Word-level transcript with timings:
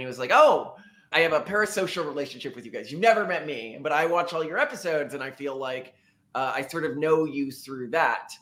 And 0.00 0.06
he 0.06 0.08
was 0.08 0.18
like, 0.18 0.30
"Oh, 0.32 0.76
I 1.12 1.20
have 1.20 1.34
a 1.34 1.40
parasocial 1.40 2.06
relationship 2.06 2.56
with 2.56 2.64
you 2.64 2.70
guys. 2.70 2.90
You've 2.90 3.02
never 3.02 3.26
met 3.26 3.46
me, 3.46 3.78
but 3.82 3.92
I 3.92 4.06
watch 4.06 4.32
all 4.32 4.42
your 4.42 4.58
episodes, 4.58 5.12
and 5.12 5.22
I 5.22 5.30
feel 5.30 5.56
like 5.56 5.92
uh, 6.34 6.52
I 6.54 6.62
sort 6.62 6.84
of 6.84 6.96
know 6.96 7.26
you 7.26 7.50
through 7.50 7.90
that." 7.90 8.32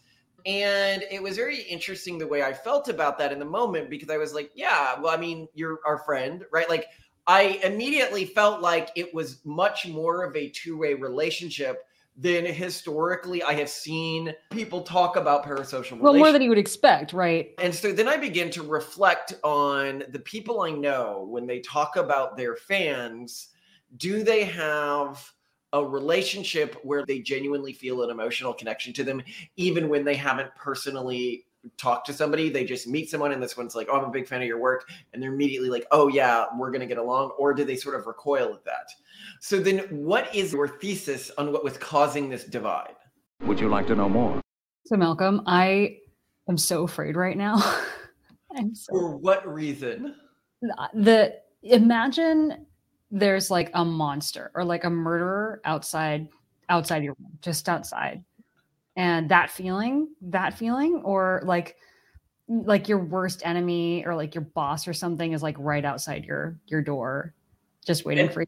And 0.47 1.03
it 1.11 1.21
was 1.21 1.35
very 1.35 1.63
interesting 1.63 2.17
the 2.17 2.27
way 2.29 2.45
I 2.45 2.53
felt 2.53 2.89
about 2.89 3.19
that 3.19 3.33
in 3.33 3.41
the 3.41 3.45
moment 3.45 3.91
because 3.91 4.09
I 4.09 4.19
was 4.19 4.35
like, 4.35 4.53
"Yeah, 4.55 5.01
well, 5.01 5.13
I 5.13 5.17
mean, 5.17 5.49
you're 5.55 5.81
our 5.85 5.99
friend, 5.99 6.45
right?" 6.53 6.69
Like, 6.69 6.87
I 7.27 7.61
immediately 7.65 8.25
felt 8.25 8.63
like 8.63 8.91
it 8.95 9.13
was 9.13 9.45
much 9.45 9.89
more 9.89 10.23
of 10.23 10.37
a 10.37 10.49
two-way 10.49 10.95
relationship 10.95 11.88
than 12.19 12.45
historically 12.45 13.43
I 13.45 13.53
have 13.55 13.71
seen 13.71 14.35
people 14.51 14.83
talk 14.83 15.15
about 15.15 15.47
parasocial 15.47 15.99
Well, 15.99 16.15
more 16.15 16.33
than 16.33 16.43
you 16.43 16.49
would 16.49 16.59
expect, 16.59 17.13
right? 17.13 17.51
And 17.59 17.73
so 17.73 17.93
then 17.93 18.09
I 18.09 18.17
begin 18.17 18.51
to 18.51 18.63
reflect 18.63 19.35
on 19.45 20.03
the 20.11 20.19
people 20.19 20.63
I 20.63 20.71
know 20.71 21.27
when 21.31 21.47
they 21.47 21.61
talk 21.61 21.97
about 21.97 22.37
their 22.37 22.57
fans. 22.57 23.49
Do 23.97 24.25
they 24.25 24.45
have 24.45 25.33
a 25.73 25.85
relationship 25.85 26.77
where 26.83 27.05
they 27.07 27.21
genuinely 27.21 27.73
feel 27.73 28.03
an 28.03 28.11
emotional 28.11 28.53
connection 28.53 28.93
to 28.95 29.05
them, 29.05 29.23
even 29.57 29.89
when 29.89 30.05
they 30.05 30.17
haven't 30.17 30.55
personally 30.57 31.45
talked 31.77 32.07
to 32.07 32.13
somebody? 32.13 32.49
They 32.49 32.65
just 32.65 32.87
meet 32.87 33.11
someone, 33.11 33.33
and 33.33 33.43
this 33.43 33.57
one's 33.57 33.75
like, 33.75 33.89
Oh, 33.91 33.99
I'm 33.99 34.05
a 34.05 34.11
big 34.11 34.27
fan 34.27 34.41
of 34.41 34.49
your 34.49 34.59
work. 34.59 34.89
And 35.13 35.23
they're 35.23 35.33
immediately 35.33 35.69
like, 35.69 35.87
Oh, 35.91 36.09
yeah, 36.09 36.47
we're 36.57 36.71
going 36.71 36.81
to 36.81 36.87
get 36.87 36.99
along. 36.99 37.31
Or 37.39 37.55
do 37.55 37.65
they 37.65 37.77
sort 37.77 37.95
of 37.95 38.07
recoil 38.07 38.53
at 38.55 38.65
that? 38.65 38.89
So 39.41 39.59
then, 39.61 39.81
what 39.91 40.35
is 40.35 40.53
your 40.53 40.69
thesis 40.69 41.31
on 41.39 41.53
what 41.53 41.65
was 41.65 41.77
causing 41.77 42.29
this 42.29 42.45
divide? 42.45 42.95
Would 43.43 43.61
you 43.61 43.69
like 43.69 43.87
to 43.89 43.95
know 43.95 44.09
more? 44.09 44.41
So, 44.87 44.97
Malcolm, 44.97 45.43
I 45.47 45.99
am 46.49 46.57
so 46.57 46.85
afraid 46.85 47.17
right 47.17 47.37
now. 47.37 47.57
I'm 48.57 48.75
so 48.75 48.93
For 48.93 49.17
what 49.17 49.47
reason? 49.47 50.15
the 50.95 51.37
imagine 51.63 52.67
there's 53.11 53.51
like 53.51 53.71
a 53.75 53.85
monster 53.85 54.51
or 54.55 54.65
like 54.65 54.85
a 54.85 54.91
murderer 54.91 55.61
outside 55.65 56.29
outside 56.69 57.03
your 57.03 57.15
room, 57.19 57.39
just 57.41 57.69
outside. 57.69 58.23
And 58.99 59.29
that 59.29 59.49
feeling, 59.49 60.09
that 60.23 60.59
feeling, 60.59 61.03
or 61.05 61.41
like 61.45 61.77
like 62.49 62.89
your 62.89 62.99
worst 62.99 63.43
enemy 63.45 64.05
or 64.05 64.17
like 64.17 64.35
your 64.35 64.43
boss 64.43 64.89
or 64.89 64.93
something 64.93 65.33
is 65.33 65.43
like 65.43 65.55
right 65.59 65.85
outside 65.85 66.25
your 66.25 66.59
your 66.67 66.83
door, 66.83 67.33
just 67.87 68.05
waiting 68.05 68.27
And- 68.27 68.35
for 68.35 68.43
you. 68.43 68.47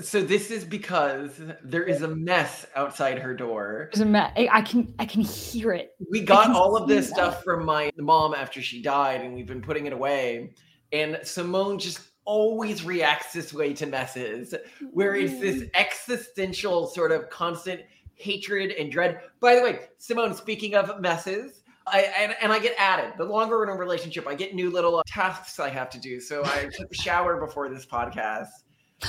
So 0.00 0.22
this 0.22 0.50
is 0.50 0.64
because 0.64 1.40
there 1.62 1.84
is 1.84 2.02
a 2.02 2.08
mess 2.08 2.66
outside 2.74 3.16
her 3.20 3.32
door. 3.32 3.90
There's 3.92 4.00
a 4.02 4.06
mess 4.06 4.32
I 4.36 4.60
can 4.60 4.92
I 4.98 5.06
can 5.06 5.20
hear 5.20 5.72
it. 5.72 5.94
We 6.10 6.20
got 6.22 6.50
all 6.50 6.76
of 6.76 6.88
this 6.88 7.10
that. 7.10 7.14
stuff 7.14 7.44
from 7.44 7.64
my 7.64 7.92
mom 7.96 8.34
after 8.34 8.60
she 8.60 8.82
died, 8.82 9.20
and 9.20 9.34
we've 9.36 9.46
been 9.46 9.62
putting 9.62 9.86
it 9.86 9.92
away. 9.92 10.54
And 10.92 11.20
Simone 11.22 11.78
just 11.78 12.00
always 12.24 12.84
reacts 12.84 13.32
this 13.32 13.52
way 13.54 13.72
to 13.74 13.86
messes, 13.86 14.52
where 14.92 15.14
it's 15.14 15.38
this 15.38 15.68
existential 15.74 16.88
sort 16.88 17.12
of 17.12 17.30
constant 17.30 17.82
hatred 18.16 18.72
and 18.72 18.90
dread. 18.90 19.20
By 19.40 19.56
the 19.56 19.62
way, 19.62 19.80
Simone, 19.98 20.34
speaking 20.34 20.74
of 20.74 21.00
messes, 21.00 21.62
I 21.86 22.00
and, 22.18 22.34
and 22.40 22.52
I 22.52 22.58
get 22.58 22.74
added. 22.78 23.12
The 23.18 23.24
longer 23.24 23.58
we're 23.58 23.64
in 23.64 23.70
a 23.70 23.76
relationship, 23.76 24.26
I 24.26 24.34
get 24.34 24.54
new 24.54 24.70
little 24.70 24.96
uh, 24.96 25.02
tasks 25.06 25.60
I 25.60 25.68
have 25.68 25.90
to 25.90 25.98
do. 25.98 26.20
So 26.20 26.42
I 26.44 26.68
took 26.76 26.90
a 26.90 26.94
shower 26.94 27.44
before 27.44 27.68
this 27.68 27.84
podcast, 27.84 28.48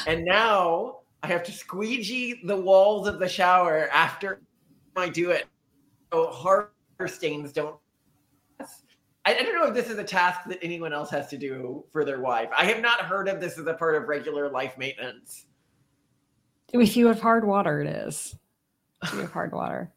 and 0.07 0.25
now 0.25 0.99
I 1.23 1.27
have 1.27 1.43
to 1.43 1.51
squeegee 1.51 2.41
the 2.43 2.55
walls 2.55 3.07
of 3.07 3.19
the 3.19 3.29
shower 3.29 3.89
after 3.91 4.41
I 4.95 5.09
do 5.09 5.31
it. 5.31 5.45
So 6.11 6.27
hard 6.27 6.69
stains 7.07 7.51
don't. 7.51 7.77
I, 8.59 9.35
I 9.35 9.41
don't 9.41 9.55
know 9.55 9.67
if 9.67 9.73
this 9.73 9.89
is 9.89 9.97
a 9.97 10.03
task 10.03 10.41
that 10.47 10.59
anyone 10.61 10.93
else 10.93 11.09
has 11.09 11.27
to 11.29 11.37
do 11.37 11.83
for 11.91 12.05
their 12.05 12.19
wife. 12.19 12.49
I 12.55 12.65
have 12.65 12.81
not 12.81 13.01
heard 13.01 13.27
of 13.27 13.39
this 13.41 13.57
as 13.57 13.65
a 13.65 13.73
part 13.73 13.95
of 13.95 14.07
regular 14.07 14.49
life 14.49 14.77
maintenance. 14.77 15.45
If 16.71 16.95
you 16.95 17.07
have 17.07 17.21
hard 17.21 17.45
water, 17.45 17.81
it 17.81 17.87
is. 17.87 18.35
If 19.05 19.13
you 19.13 19.27
hard 19.27 19.51
water. 19.51 19.91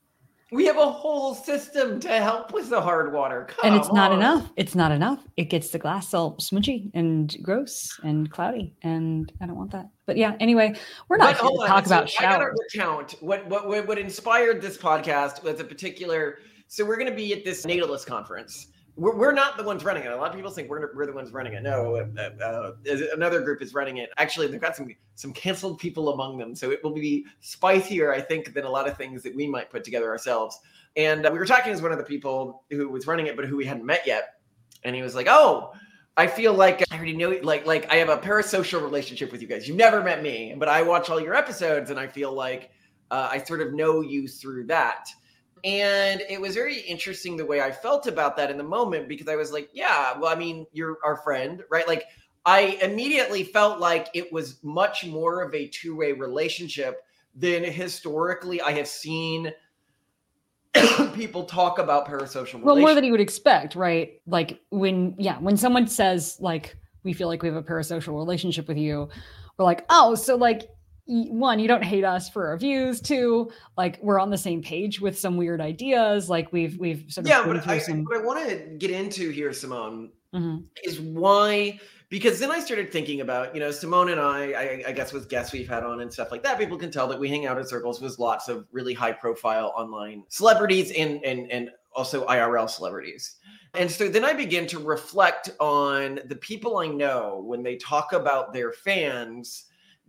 We 0.51 0.65
have 0.65 0.79
a 0.79 0.91
whole 0.91 1.35
system 1.35 2.01
to 2.01 2.09
help 2.09 2.55
with 2.55 2.71
the 2.71 2.81
hard 2.81 3.13
water. 3.13 3.47
Come 3.51 3.67
and 3.67 3.75
it's 3.77 3.93
not 3.93 4.13
on. 4.13 4.19
enough. 4.19 4.51
It's 4.57 4.75
not 4.75 4.93
enough. 4.93 5.23
It 5.37 5.51
gets 5.51 5.69
the 5.69 5.79
glass 5.79 6.15
all 6.15 6.39
smudgy 6.39 6.91
and 6.95 7.37
gross 7.43 8.01
and 8.03 8.31
cloudy, 8.31 8.75
and 8.83 9.31
I 9.43 9.47
don't 9.47 9.57
want 9.57 9.73
that. 9.73 9.91
But 10.07 10.17
yeah, 10.17 10.37
anyway, 10.41 10.75
we're 11.09 11.19
not 11.19 11.37
But 11.37 11.43
here 11.51 11.61
to 11.61 11.67
talk 11.67 11.85
so 11.85 11.89
about 11.97 12.11
I 12.19 12.23
gotta 12.23 12.45
showers. 12.45 12.59
recount 12.75 13.17
what, 13.21 13.47
what 13.47 13.69
what 13.69 13.87
what 13.87 13.99
inspired 13.99 14.63
this 14.63 14.79
podcast 14.79 15.43
was 15.43 15.61
a 15.61 15.65
particular. 15.65 16.39
So 16.67 16.85
we're 16.85 16.97
going 16.97 17.11
to 17.11 17.17
be 17.17 17.33
at 17.35 17.45
this 17.45 17.67
natalist 17.67 18.07
conference. 18.07 18.69
We're, 18.99 19.15
we're 19.15 19.33
not 19.33 19.57
the 19.57 19.63
ones 19.63 19.85
running 19.85 20.03
it. 20.03 20.11
A 20.11 20.17
lot 20.17 20.29
of 20.29 20.35
people 20.37 20.51
think 20.51 20.69
we're 20.69 20.93
we're 20.95 21.07
the 21.07 21.13
ones 21.13 21.31
running 21.31 21.53
it. 21.53 21.63
No, 21.63 21.97
uh, 21.97 22.43
uh, 22.45 22.73
another 23.15 23.41
group 23.41 23.63
is 23.63 23.73
running 23.73 23.99
it. 23.99 24.11
Actually, 24.19 24.49
they've 24.49 24.61
got 24.61 24.75
some 24.75 24.89
some 25.15 25.33
canceled 25.33 25.79
people 25.79 26.13
among 26.13 26.37
them, 26.37 26.55
so 26.55 26.71
it 26.73 26.83
will 26.83 26.93
be 26.93 27.25
spicier, 27.41 28.13
I 28.13 28.21
think, 28.21 28.53
than 28.55 28.65
a 28.65 28.71
lot 28.71 28.89
of 28.89 28.97
things 28.97 29.23
that 29.23 29.35
we 29.35 29.47
might 29.47 29.71
put 29.71 29.85
together 29.85 30.09
ourselves. 30.09 30.59
And 30.97 31.25
uh, 31.25 31.31
we 31.33 31.39
were 31.39 31.47
talking 31.47 31.75
to 31.75 31.83
one 31.83 31.93
of 31.93 31.99
the 31.99 32.05
people 32.05 32.65
who 32.71 32.89
was 32.89 33.07
running 33.07 33.29
it, 33.29 33.37
but 33.37 33.45
who 33.45 33.57
we 33.57 33.65
hadn't 33.65 33.87
met 33.87 34.03
yet, 34.05 34.41
and 34.85 34.97
he 34.97 35.03
was 35.03 35.15
like, 35.15 35.29
"Oh." 35.29 35.73
I 36.17 36.27
feel 36.27 36.53
like 36.53 36.83
I 36.91 36.97
already 36.97 37.17
know, 37.17 37.39
like, 37.45 37.65
like 37.65 37.89
I 37.93 37.95
have 37.99 38.09
a 38.09 38.17
parasocial 38.17 38.83
relationship 38.83 39.31
with 39.31 39.41
you 39.41 39.47
guys. 39.47 39.69
You've 39.69 39.77
never 39.77 40.03
met 40.03 40.21
me, 40.21 40.53
but 40.59 40.69
I 40.69 40.83
watch 40.83 41.11
all 41.11 41.21
your 41.21 41.37
episodes, 41.37 41.91
and 41.91 42.01
I 42.01 42.09
feel 42.09 42.33
like 42.33 42.73
uh, 43.13 43.29
I 43.31 43.39
sort 43.39 43.61
of 43.61 43.73
know 43.73 44.01
you 44.01 44.27
through 44.27 44.67
that. 44.67 45.09
And 45.65 46.23
it 46.29 46.41
was 46.41 46.55
very 46.55 46.81
interesting 46.81 47.37
the 47.37 47.47
way 47.47 47.61
I 47.61 47.71
felt 47.71 48.07
about 48.07 48.37
that 48.37 48.51
in 48.51 48.57
the 48.57 48.65
moment 48.65 49.09
because 49.09 49.29
I 49.29 49.37
was 49.37 49.53
like, 49.53 49.71
yeah, 49.73 50.19
well, 50.19 50.31
I 50.31 50.35
mean, 50.35 50.67
you're 50.73 50.99
our 51.05 51.17
friend, 51.17 51.63
right? 51.71 51.87
Like, 51.87 52.05
I 52.47 52.79
immediately 52.83 53.45
felt 53.45 53.79
like 53.79 54.09
it 54.15 54.33
was 54.33 54.63
much 54.63 55.05
more 55.05 55.43
of 55.43 55.55
a 55.55 55.69
two 55.69 55.97
way 55.97 56.13
relationship 56.13 57.03
than 57.35 57.63
historically 57.65 58.61
I 58.61 58.73
have 58.73 58.89
seen 58.89 59.53
people 61.15 61.45
talk 61.45 61.79
about 61.79 62.07
parasocial 62.07 62.61
Well, 62.61 62.77
more 62.77 62.95
than 62.95 63.05
you 63.05 63.13
would 63.13 63.21
expect, 63.21 63.75
right? 63.75 64.21
Like 64.27 64.61
when, 64.71 65.15
yeah, 65.19 65.39
when 65.39 65.57
someone 65.57 65.87
says 65.87 66.39
like 66.41 66.77
we 67.03 67.13
feel 67.13 67.29
like 67.29 67.43
we 67.43 67.49
have 67.49 67.57
a 67.57 67.63
parasocial 67.63 68.15
relationship 68.15 68.69
with 68.69 68.79
you, 68.79 69.09
we're 69.57 69.65
like, 69.65 69.85
oh, 69.91 70.15
so 70.15 70.37
like 70.37 70.69
one, 71.09 71.59
you 71.59 71.67
don't 71.67 71.85
hate 71.85 72.05
us 72.05 72.29
for 72.29 72.47
our 72.49 72.57
views. 72.59 73.01
Two, 73.01 73.51
like 73.77 73.99
we're 74.03 74.21
on 74.21 74.31
the 74.31 74.39
same 74.39 74.63
page 74.63 75.01
with 75.01 75.19
some 75.19 75.37
weird 75.37 75.61
ideas. 75.61 76.29
Like 76.29 76.53
we've 76.53 76.79
we've 76.79 77.05
sort 77.09 77.27
of 77.27 77.31
yeah, 77.31 77.45
but 77.45 77.67
I, 77.67 77.79
some. 77.79 78.05
what 78.05 78.19
I 78.19 78.23
want 78.23 78.49
to 78.49 78.57
get 78.79 78.91
into 78.91 79.31
here, 79.31 79.53
Simone, 79.53 80.11
Mhm. 80.35 80.65
is 80.85 81.01
why 81.01 81.81
because 82.11 82.39
then 82.41 82.51
I 82.51 82.61
started 82.61 82.91
thinking 82.91 83.21
about, 83.21 83.55
you 83.55 83.61
know, 83.61 83.71
Simone 83.71 84.11
and 84.11 84.21
I, 84.21 84.53
I, 84.53 84.83
I 84.89 84.93
guess 84.93 85.13
with 85.13 85.29
guests 85.29 85.53
we've 85.53 85.69
had 85.69 85.83
on 85.85 86.01
and 86.01 86.11
stuff 86.13 86.31
like 86.31 86.43
that, 86.43 86.59
people 86.59 86.79
can 86.79 86.91
tell 86.91 87.07
that 87.09 87.19
we 87.21 87.29
hang 87.29 87.45
out 87.47 87.59
in 87.59 87.67
circles 87.67 88.01
with 88.01 88.19
lots 88.19 88.49
of 88.49 88.67
really 88.73 88.95
high 88.95 89.13
profile 89.13 89.73
online 89.77 90.25
celebrities 90.29 90.91
and 90.93 91.23
and 91.25 91.51
and 91.51 91.71
also 91.95 92.27
IRL 92.27 92.69
celebrities. 92.69 93.37
And 93.75 93.91
so 93.91 94.09
then 94.09 94.25
I 94.25 94.33
begin 94.33 94.67
to 94.69 94.79
reflect 94.79 95.51
on 95.61 96.21
the 96.27 96.37
people 96.37 96.79
I 96.79 96.87
know 96.87 97.43
when 97.45 97.63
they 97.63 97.77
talk 97.77 98.13
about 98.13 98.53
their 98.53 98.73
fans, 98.73 99.65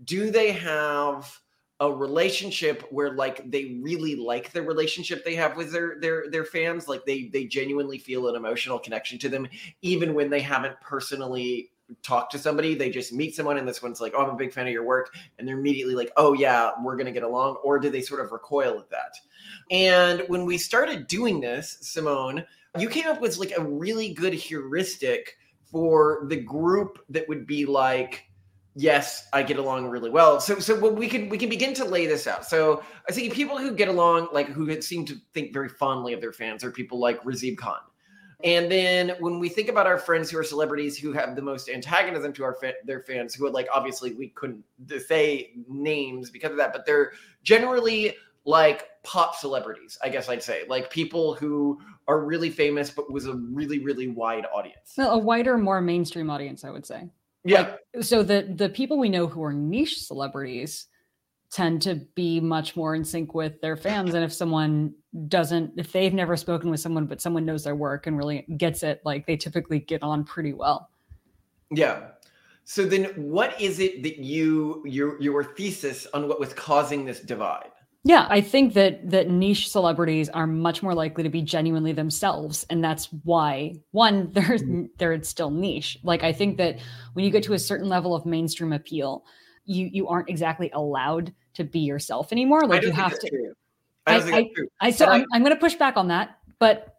do 0.06 0.32
they 0.32 0.52
have 0.52 1.40
a 1.82 1.92
relationship 1.92 2.84
where 2.92 3.14
like 3.14 3.50
they 3.50 3.80
really 3.82 4.16
like 4.16 4.52
the 4.52 4.62
relationship 4.62 5.24
they 5.24 5.36
have 5.36 5.56
with 5.56 5.72
their 5.72 6.00
their 6.00 6.30
their 6.30 6.46
fans? 6.46 6.88
Like 6.88 7.06
they 7.06 7.30
they 7.32 7.46
genuinely 7.46 7.98
feel 7.98 8.28
an 8.28 8.36
emotional 8.36 8.80
connection 8.80 9.18
to 9.20 9.30
them 9.30 9.48
even 9.82 10.14
when 10.14 10.30
they 10.30 10.42
haven't 10.42 10.80
personally 10.82 11.72
talked 12.04 12.32
to 12.34 12.40
somebody. 12.40 12.76
They 12.76 12.90
just 12.90 13.14
meet 13.14 13.36
someone 13.36 13.58
and 13.58 13.68
this 13.68 13.82
one's 13.82 14.02
like 14.02 14.14
oh 14.16 14.24
i'm 14.24 14.30
a 14.30 14.36
big 14.36 14.54
fan 14.54 14.68
of 14.68 14.74
your 14.74 14.84
work 14.84 15.14
and 15.38 15.48
they're 15.48 15.58
immediately 15.58 15.96
like 15.96 16.12
oh 16.18 16.34
yeah 16.34 16.72
we're 16.84 16.96
going 16.96 17.06
to 17.06 17.12
get 17.12 17.24
along 17.24 17.56
or 17.64 17.80
do 17.80 17.90
they 17.90 18.02
sort 18.02 18.22
of 18.22 18.32
recoil 18.32 18.78
at 18.78 18.90
that? 18.90 19.16
And 19.72 20.24
when 20.28 20.46
we 20.46 20.58
started 20.58 21.08
doing 21.08 21.40
this 21.40 21.78
simone 21.82 22.46
you 22.78 22.88
came 22.88 23.08
up 23.08 23.22
with 23.22 23.38
like 23.38 23.54
a 23.58 23.64
really 23.64 24.14
good 24.14 24.34
heuristic 24.34 25.38
for 25.72 26.26
the 26.28 26.36
group 26.36 27.00
that 27.10 27.28
would 27.28 27.48
be 27.48 27.66
like 27.66 28.29
yes 28.80 29.28
i 29.34 29.44
get 29.44 29.58
along 29.58 29.88
really 29.88 30.10
well 30.10 30.40
so 30.40 30.60
so 30.60 30.90
we 30.90 31.08
can 31.08 31.28
we 31.30 31.38
can 31.38 31.50
begin 31.50 31.74
to 31.74 31.84
lay 31.84 32.06
this 32.06 32.28
out 32.28 32.46
so 32.46 32.84
i 33.10 33.12
think 33.12 33.34
people 33.34 33.58
who 33.58 33.72
get 33.72 33.88
along 33.88 34.28
like 34.32 34.48
who 34.48 34.82
seem 34.82 35.06
to 35.06 35.16
think 35.34 35.52
very 35.52 35.70
fondly 35.70 36.14
of 36.14 36.22
their 36.22 36.34
fans 36.34 36.64
are 36.64 36.72
people 36.72 37.00
like 37.00 37.22
razib 37.24 37.58
khan 37.58 37.80
and 38.44 38.72
then 38.72 39.16
when 39.20 39.40
we 39.40 39.50
think 39.50 39.68
about 39.68 39.86
our 39.86 39.98
friends 39.98 40.30
who 40.30 40.38
are 40.38 40.44
celebrities 40.44 40.98
who 40.98 41.12
have 41.12 41.36
the 41.36 41.42
most 41.42 41.70
antagonism 41.70 42.32
to 42.34 42.44
our 42.46 42.54
fa- 42.54 42.76
their 42.86 43.02
fans, 43.02 43.36
who 43.36 43.46
are 43.46 43.52
like 43.52 43.68
obviously 43.74 44.14
we 44.14 44.30
couldn't 44.30 44.64
say 45.08 45.52
names 45.68 46.30
because 46.30 46.52
of 46.52 46.58
that, 46.58 46.72
but 46.72 46.86
they're 46.86 47.12
generally 47.44 48.16
like 48.46 48.88
pop 49.04 49.36
celebrities, 49.36 49.98
I 50.02 50.08
guess 50.08 50.30
I'd 50.30 50.42
say, 50.42 50.64
like 50.70 50.90
people 50.90 51.34
who 51.34 51.82
are 52.08 52.22
really 52.22 52.50
famous 52.50 52.90
but 52.90 53.12
was 53.12 53.26
a 53.26 53.34
really 53.34 53.80
really 53.80 54.08
wide 54.08 54.46
audience. 54.54 54.94
Well, 54.98 55.12
a 55.12 55.18
wider, 55.18 55.58
more 55.58 55.82
mainstream 55.82 56.30
audience, 56.30 56.64
I 56.64 56.70
would 56.70 56.86
say. 56.86 57.10
Yeah, 57.44 57.76
So 58.02 58.24
the 58.24 58.54
the 58.56 58.70
people 58.70 58.98
we 58.98 59.10
know 59.10 59.28
who 59.28 59.44
are 59.44 59.54
niche 59.54 60.02
celebrities 60.02 60.88
tend 61.52 61.82
to 61.82 61.96
be 62.16 62.40
much 62.40 62.76
more 62.76 62.94
in 62.96 63.04
sync 63.04 63.34
with 63.34 63.60
their 63.62 63.76
fans 63.76 64.14
and 64.14 64.24
if 64.24 64.32
someone 64.32 64.94
doesn't 65.28 65.74
if 65.78 65.92
they've 65.92 66.14
never 66.14 66.38
spoken 66.38 66.70
with 66.70 66.80
someone 66.80 67.08
but 67.08 67.20
someone 67.20 67.44
knows 67.44 67.64
their 67.64 67.76
work 67.76 68.06
and 68.06 68.18
really 68.18 68.46
gets 68.58 68.84
it 68.84 69.02
like 69.04 69.26
they 69.26 69.36
typically 69.36 69.80
get 69.80 70.04
on 70.04 70.24
pretty 70.24 70.54
well 70.54 70.92
Yeah. 71.72 72.10
So 72.66 72.86
then 72.86 73.06
what 73.16 73.60
is 73.60 73.80
it 73.80 74.04
that 74.04 74.18
you 74.20 74.84
your 74.86 75.20
your 75.20 75.44
thesis 75.44 76.06
on 76.14 76.28
what 76.28 76.40
was 76.40 76.54
causing 76.54 77.06
this 77.06 77.20
divide? 77.20 77.72
Yeah, 78.06 78.28
I 78.30 78.40
think 78.40 78.74
that 78.76 79.10
that 79.12 79.30
niche 79.30 79.70
celebrities 79.70 80.30
are 80.30 80.48
much 80.48 80.82
more 80.82 80.94
likely 80.94 81.24
to 81.24 81.30
be 81.30 81.42
genuinely 81.42 81.92
themselves, 81.92 82.66
and 82.70 82.82
that's 82.84 83.10
why 83.24 83.76
one 83.92 84.30
they're 84.34 84.44
Mm-hmm. 84.58 84.86
they're 84.98 85.22
still 85.24 85.52
niche. 85.52 86.00
Like 86.04 86.24
I 86.24 86.32
think 86.32 86.58
that 86.58 86.80
when 87.14 87.26
you 87.26 87.32
get 87.32 87.44
to 87.44 87.54
a 87.54 87.60
certain 87.60 87.90
level 87.90 88.16
of 88.16 88.26
mainstream 88.26 88.72
appeal, 88.74 89.26
you 89.66 89.90
you 89.92 90.08
aren't 90.08 90.30
exactly 90.30 90.72
allowed 90.74 91.34
to 91.56 91.64
be 91.66 91.80
yourself 91.80 92.32
anymore. 92.32 92.62
Like 92.66 92.84
you 92.84 92.92
have 92.92 93.20
to. 93.20 93.54
I 94.08 94.16
I- 94.16 94.50
true. 94.56 94.68
I 94.80 94.92
so 94.92 95.06
I- 95.06 95.16
I'm, 95.16 95.26
I'm 95.34 95.44
going 95.44 95.54
to 95.54 95.60
push 95.60 95.76
back 95.76 95.98
on 95.98 96.08
that, 96.08 96.38
but 96.58 96.96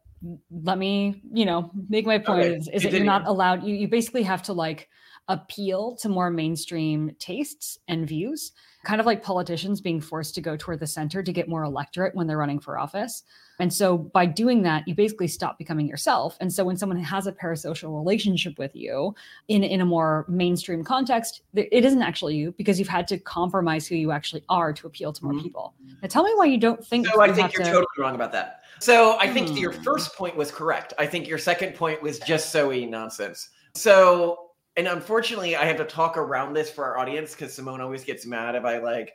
let 0.50 0.76
me 0.76 1.22
you 1.32 1.46
know 1.46 1.70
make 1.88 2.04
my 2.04 2.18
point 2.18 2.40
Okay, 2.40 2.54
is, 2.56 2.68
is 2.68 2.82
that 2.82 2.92
you're 2.92 3.04
not 3.04 3.26
allowed. 3.26 3.64
You 3.64 3.74
you 3.74 3.88
basically 3.88 4.22
have 4.24 4.42
to 4.44 4.52
like 4.52 4.90
appeal 5.30 5.96
to 5.96 6.08
more 6.10 6.28
mainstream 6.30 7.12
tastes 7.18 7.78
and 7.88 8.06
views 8.06 8.52
kind 8.82 8.98
of 8.98 9.04
like 9.06 9.22
politicians 9.22 9.78
being 9.78 10.00
forced 10.00 10.34
to 10.34 10.40
go 10.40 10.56
toward 10.56 10.80
the 10.80 10.86
center 10.86 11.22
to 11.22 11.32
get 11.34 11.46
more 11.50 11.64
electorate 11.64 12.14
when 12.14 12.26
they're 12.26 12.38
running 12.38 12.58
for 12.58 12.78
office. 12.78 13.24
And 13.58 13.70
so 13.70 13.98
by 13.98 14.24
doing 14.24 14.62
that, 14.62 14.88
you 14.88 14.94
basically 14.94 15.28
stop 15.28 15.58
becoming 15.58 15.86
yourself. 15.86 16.38
And 16.40 16.50
so 16.50 16.64
when 16.64 16.78
someone 16.78 16.98
has 16.98 17.26
a 17.26 17.32
parasocial 17.32 17.94
relationship 17.94 18.58
with 18.58 18.74
you 18.74 19.14
in, 19.48 19.62
in 19.64 19.82
a 19.82 19.84
more 19.84 20.24
mainstream 20.30 20.82
context, 20.82 21.42
it 21.52 21.84
isn't 21.84 22.00
actually 22.00 22.36
you 22.36 22.52
because 22.56 22.78
you've 22.78 22.88
had 22.88 23.06
to 23.08 23.18
compromise 23.18 23.86
who 23.86 23.96
you 23.96 24.12
actually 24.12 24.44
are 24.48 24.72
to 24.72 24.86
appeal 24.86 25.12
to 25.12 25.24
more 25.24 25.34
Mhm. 25.34 25.42
people. 25.42 25.74
Now 26.00 26.08
tell 26.08 26.22
me 26.22 26.32
why 26.36 26.46
you 26.46 26.56
don't 26.56 26.82
think 26.82 27.06
So 27.06 27.20
I 27.20 27.30
think 27.34 27.52
you're 27.52 27.64
to- 27.64 27.70
totally 27.70 27.86
wrong 27.98 28.14
about 28.14 28.32
that. 28.32 28.62
So 28.78 29.18
I 29.20 29.30
think 29.30 29.60
your 29.60 29.72
Hmm. 29.72 29.82
first 29.82 30.16
point 30.16 30.36
was 30.36 30.50
correct. 30.50 30.94
I 30.98 31.04
think 31.04 31.28
your 31.28 31.36
second 31.36 31.74
point 31.74 32.00
was 32.00 32.18
just 32.20 32.48
so 32.50 32.70
nonsense. 32.70 33.50
So, 33.74 34.49
and 34.76 34.88
unfortunately, 34.88 35.56
I 35.56 35.64
have 35.64 35.76
to 35.78 35.84
talk 35.84 36.16
around 36.16 36.54
this 36.54 36.70
for 36.70 36.84
our 36.84 36.98
audience 36.98 37.34
because 37.34 37.52
Simone 37.52 37.80
always 37.80 38.04
gets 38.04 38.26
mad 38.26 38.54
if 38.54 38.64
I 38.64 38.78
like, 38.78 39.14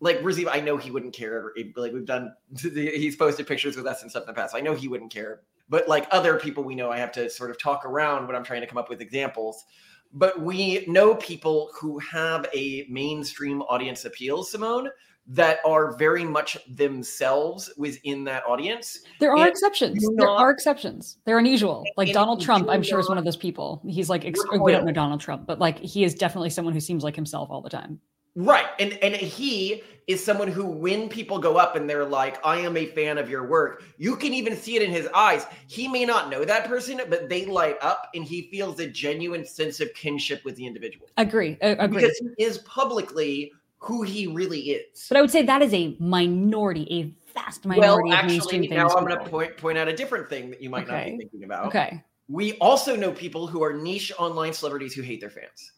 like 0.00 0.18
Razib. 0.20 0.48
I 0.50 0.60
know 0.60 0.76
he 0.76 0.90
wouldn't 0.90 1.14
care. 1.14 1.52
Like 1.76 1.92
we've 1.92 2.06
done, 2.06 2.34
he's 2.60 3.16
posted 3.16 3.46
pictures 3.46 3.76
with 3.76 3.86
us 3.86 4.02
and 4.02 4.10
stuff 4.10 4.22
in 4.22 4.28
the 4.28 4.32
past. 4.32 4.54
I 4.54 4.60
know 4.60 4.74
he 4.74 4.88
wouldn't 4.88 5.12
care. 5.12 5.42
But 5.68 5.88
like 5.88 6.06
other 6.10 6.38
people 6.38 6.62
we 6.62 6.74
know, 6.74 6.90
I 6.90 6.98
have 6.98 7.12
to 7.12 7.30
sort 7.30 7.50
of 7.50 7.58
talk 7.58 7.86
around 7.86 8.26
when 8.26 8.36
I'm 8.36 8.44
trying 8.44 8.60
to 8.60 8.66
come 8.66 8.78
up 8.78 8.88
with 8.88 9.00
examples. 9.00 9.64
But 10.12 10.40
we 10.40 10.84
know 10.86 11.16
people 11.16 11.70
who 11.74 11.98
have 11.98 12.46
a 12.54 12.86
mainstream 12.88 13.62
audience 13.62 14.04
appeal, 14.04 14.44
Simone, 14.44 14.88
that 15.26 15.58
are 15.64 15.96
very 15.96 16.24
much 16.24 16.58
themselves 16.68 17.72
within 17.76 18.24
that 18.24 18.44
audience. 18.46 19.00
There 19.20 19.34
are 19.34 19.48
exceptions. 19.48 19.98
do 20.00 20.14
There 20.18 20.28
are 20.28 20.50
exceptions. 20.50 21.18
They're 21.24 21.38
unusual. 21.38 21.84
Like 21.96 22.12
Donald 22.12 22.42
Trump, 22.42 22.68
I'm 22.68 22.82
sure 22.82 23.00
is 23.00 23.08
one 23.08 23.18
of 23.18 23.24
those 23.24 23.36
people. 23.36 23.82
He's 23.86 24.10
like, 24.10 24.24
ex- 24.24 24.40
we 24.60 24.72
don't 24.72 24.84
know 24.84 24.92
Donald 24.92 25.20
Trump, 25.20 25.46
but 25.46 25.58
like 25.58 25.78
he 25.78 26.04
is 26.04 26.14
definitely 26.14 26.50
someone 26.50 26.74
who 26.74 26.80
seems 26.80 27.02
like 27.04 27.16
himself 27.16 27.48
all 27.50 27.62
the 27.62 27.70
time. 27.70 28.00
Right. 28.36 28.66
And 28.80 28.94
and 28.94 29.14
he 29.14 29.82
is 30.08 30.22
someone 30.22 30.48
who 30.48 30.66
when 30.66 31.08
people 31.08 31.38
go 31.38 31.56
up 31.56 31.76
and 31.76 31.88
they're 31.88 32.04
like, 32.04 32.44
I 32.44 32.58
am 32.58 32.76
a 32.76 32.84
fan 32.86 33.16
of 33.16 33.30
your 33.30 33.46
work, 33.46 33.84
you 33.96 34.16
can 34.16 34.34
even 34.34 34.56
see 34.56 34.76
it 34.76 34.82
in 34.82 34.90
his 34.90 35.06
eyes. 35.14 35.46
He 35.68 35.88
may 35.88 36.04
not 36.04 36.28
know 36.30 36.44
that 36.44 36.66
person, 36.66 37.00
but 37.08 37.28
they 37.28 37.46
light 37.46 37.76
up 37.80 38.10
and 38.14 38.24
he 38.24 38.50
feels 38.50 38.80
a 38.80 38.88
genuine 38.88 39.46
sense 39.46 39.80
of 39.80 39.94
kinship 39.94 40.44
with 40.44 40.56
the 40.56 40.66
individual. 40.66 41.06
Agree. 41.16 41.56
a- 41.62 41.76
Agree. 41.76 42.02
Because 42.02 42.18
he 42.36 42.44
is 42.44 42.58
publicly 42.58 43.52
who 43.84 44.02
he 44.02 44.26
really 44.26 44.60
is. 44.60 45.06
But 45.08 45.18
I 45.18 45.20
would 45.20 45.30
say 45.30 45.42
that 45.42 45.62
is 45.62 45.74
a 45.74 45.96
minority, 46.00 46.86
a 46.90 47.14
vast 47.34 47.66
well, 47.66 47.78
minority 47.78 48.12
of 48.12 48.26
mainstream 48.26 48.62
actually, 48.62 48.76
now 48.76 48.88
I'm 48.88 49.04
going 49.06 49.18
to 49.22 49.30
point 49.30 49.56
point 49.56 49.78
out 49.78 49.88
a 49.88 49.94
different 49.94 50.28
thing 50.28 50.50
that 50.50 50.62
you 50.62 50.70
might 50.70 50.88
not 50.88 51.04
be 51.04 51.16
thinking 51.18 51.44
about. 51.44 51.66
Okay. 51.66 52.02
We 52.28 52.54
also 52.54 52.96
know 52.96 53.12
people 53.12 53.46
who 53.46 53.62
are 53.62 53.72
niche 53.74 54.10
online 54.18 54.54
celebrities 54.54 54.94
who 54.94 55.02
hate 55.02 55.20
their 55.20 55.30
fans. 55.30 55.72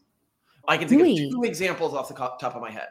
I 0.68 0.76
can 0.76 0.88
think 0.88 1.02
Really? 1.02 1.24
of 1.24 1.32
two 1.32 1.42
examples 1.44 1.94
off 1.94 2.08
the 2.08 2.14
top 2.14 2.42
of 2.42 2.60
my 2.60 2.70
head. 2.70 2.88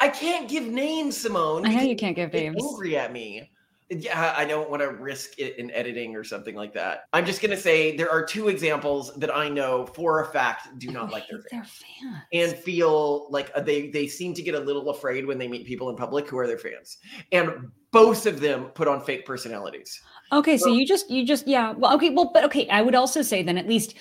I- 0.00 0.08
can't 0.08 0.48
give 0.48 0.64
names, 0.66 1.16
Simone. 1.16 1.64
I 1.66 1.74
know 1.74 1.82
you 1.82 1.96
can't 1.96 2.16
give 2.16 2.32
names. 2.32 2.56
angry 2.62 2.96
at 2.96 3.12
me. 3.12 3.50
Yeah, 3.90 4.34
I 4.36 4.44
don't 4.44 4.68
want 4.68 4.82
to 4.82 4.88
risk 4.90 5.38
it 5.38 5.58
in 5.58 5.70
editing 5.70 6.14
or 6.14 6.22
something 6.22 6.54
like 6.54 6.74
that. 6.74 7.04
I'm 7.14 7.24
just 7.24 7.40
going 7.40 7.52
to 7.52 7.56
say 7.56 7.96
there 7.96 8.10
are 8.10 8.22
two 8.22 8.48
examples 8.48 9.14
that 9.16 9.34
I 9.34 9.48
know 9.48 9.86
for 9.86 10.20
a 10.20 10.26
fact 10.26 10.78
do 10.78 10.90
not 10.90 11.08
I 11.08 11.12
like 11.12 11.28
their 11.28 11.40
fans 11.40 11.50
their 11.50 11.64
fans. 11.64 12.22
and 12.34 12.52
feel 12.64 13.30
like 13.30 13.50
uh, 13.54 13.60
they 13.62 13.88
they 13.88 14.06
seem 14.06 14.34
to 14.34 14.42
get 14.42 14.54
a 14.54 14.60
little 14.60 14.90
afraid 14.90 15.24
when 15.26 15.38
they 15.38 15.48
meet 15.48 15.66
people 15.66 15.88
in 15.88 15.96
public 15.96 16.28
who 16.28 16.36
are 16.38 16.46
their 16.46 16.58
fans. 16.58 16.98
And 17.32 17.70
both 17.90 18.26
of 18.26 18.40
them 18.40 18.66
put 18.74 18.88
on 18.88 19.02
fake 19.02 19.24
personalities. 19.24 19.98
Okay, 20.32 20.58
so 20.58 20.66
Well- 20.66 20.76
you 20.78 20.86
just 20.86 21.08
you 21.10 21.24
just 21.24 21.48
yeah. 21.48 21.72
Well, 21.72 21.94
okay, 21.94 22.10
well, 22.10 22.30
but 22.34 22.44
okay, 22.44 22.68
I 22.68 22.82
would 22.82 22.94
also 22.94 23.22
say 23.22 23.42
then 23.42 23.56
at 23.56 23.66
least 23.66 23.94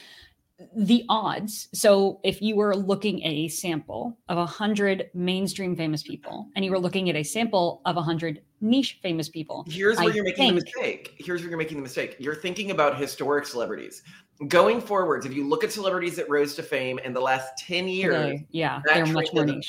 the 0.75 1.03
odds. 1.09 1.69
So 1.73 2.19
if 2.23 2.41
you 2.41 2.55
were 2.55 2.75
looking 2.75 3.23
at 3.23 3.31
a 3.31 3.47
sample 3.47 4.17
of 4.27 4.37
a 4.37 4.45
hundred 4.45 5.09
mainstream 5.13 5.75
famous 5.75 6.01
people, 6.03 6.49
and 6.55 6.65
you 6.65 6.71
were 6.71 6.79
looking 6.79 7.09
at 7.09 7.15
a 7.15 7.23
sample 7.23 7.81
of 7.85 7.97
a 7.97 8.01
hundred 8.01 8.41
niche 8.59 8.99
famous 9.03 9.29
people, 9.29 9.65
Here's 9.67 9.97
where 9.97 10.09
I 10.09 10.13
you're 10.13 10.23
making 10.23 10.47
the 10.47 10.61
mistake. 10.61 11.13
Here's 11.17 11.41
where 11.41 11.49
you're 11.49 11.59
making 11.59 11.77
the 11.77 11.83
mistake. 11.83 12.15
You're 12.19 12.35
thinking 12.35 12.71
about 12.71 12.97
historic 12.97 13.45
celebrities. 13.45 14.01
Going 14.47 14.81
forwards, 14.81 15.25
if 15.25 15.33
you 15.33 15.47
look 15.47 15.63
at 15.63 15.71
celebrities 15.71 16.15
that 16.17 16.29
rose 16.29 16.53
to 16.55 16.63
fame 16.63 16.99
in 16.99 17.11
the 17.11 17.19
last 17.19 17.57
10 17.57 17.87
years, 17.87 18.13
today, 18.13 18.47
yeah, 18.51 18.81
they're 18.85 19.05
much 19.07 19.29
more 19.33 19.45
niche. 19.45 19.67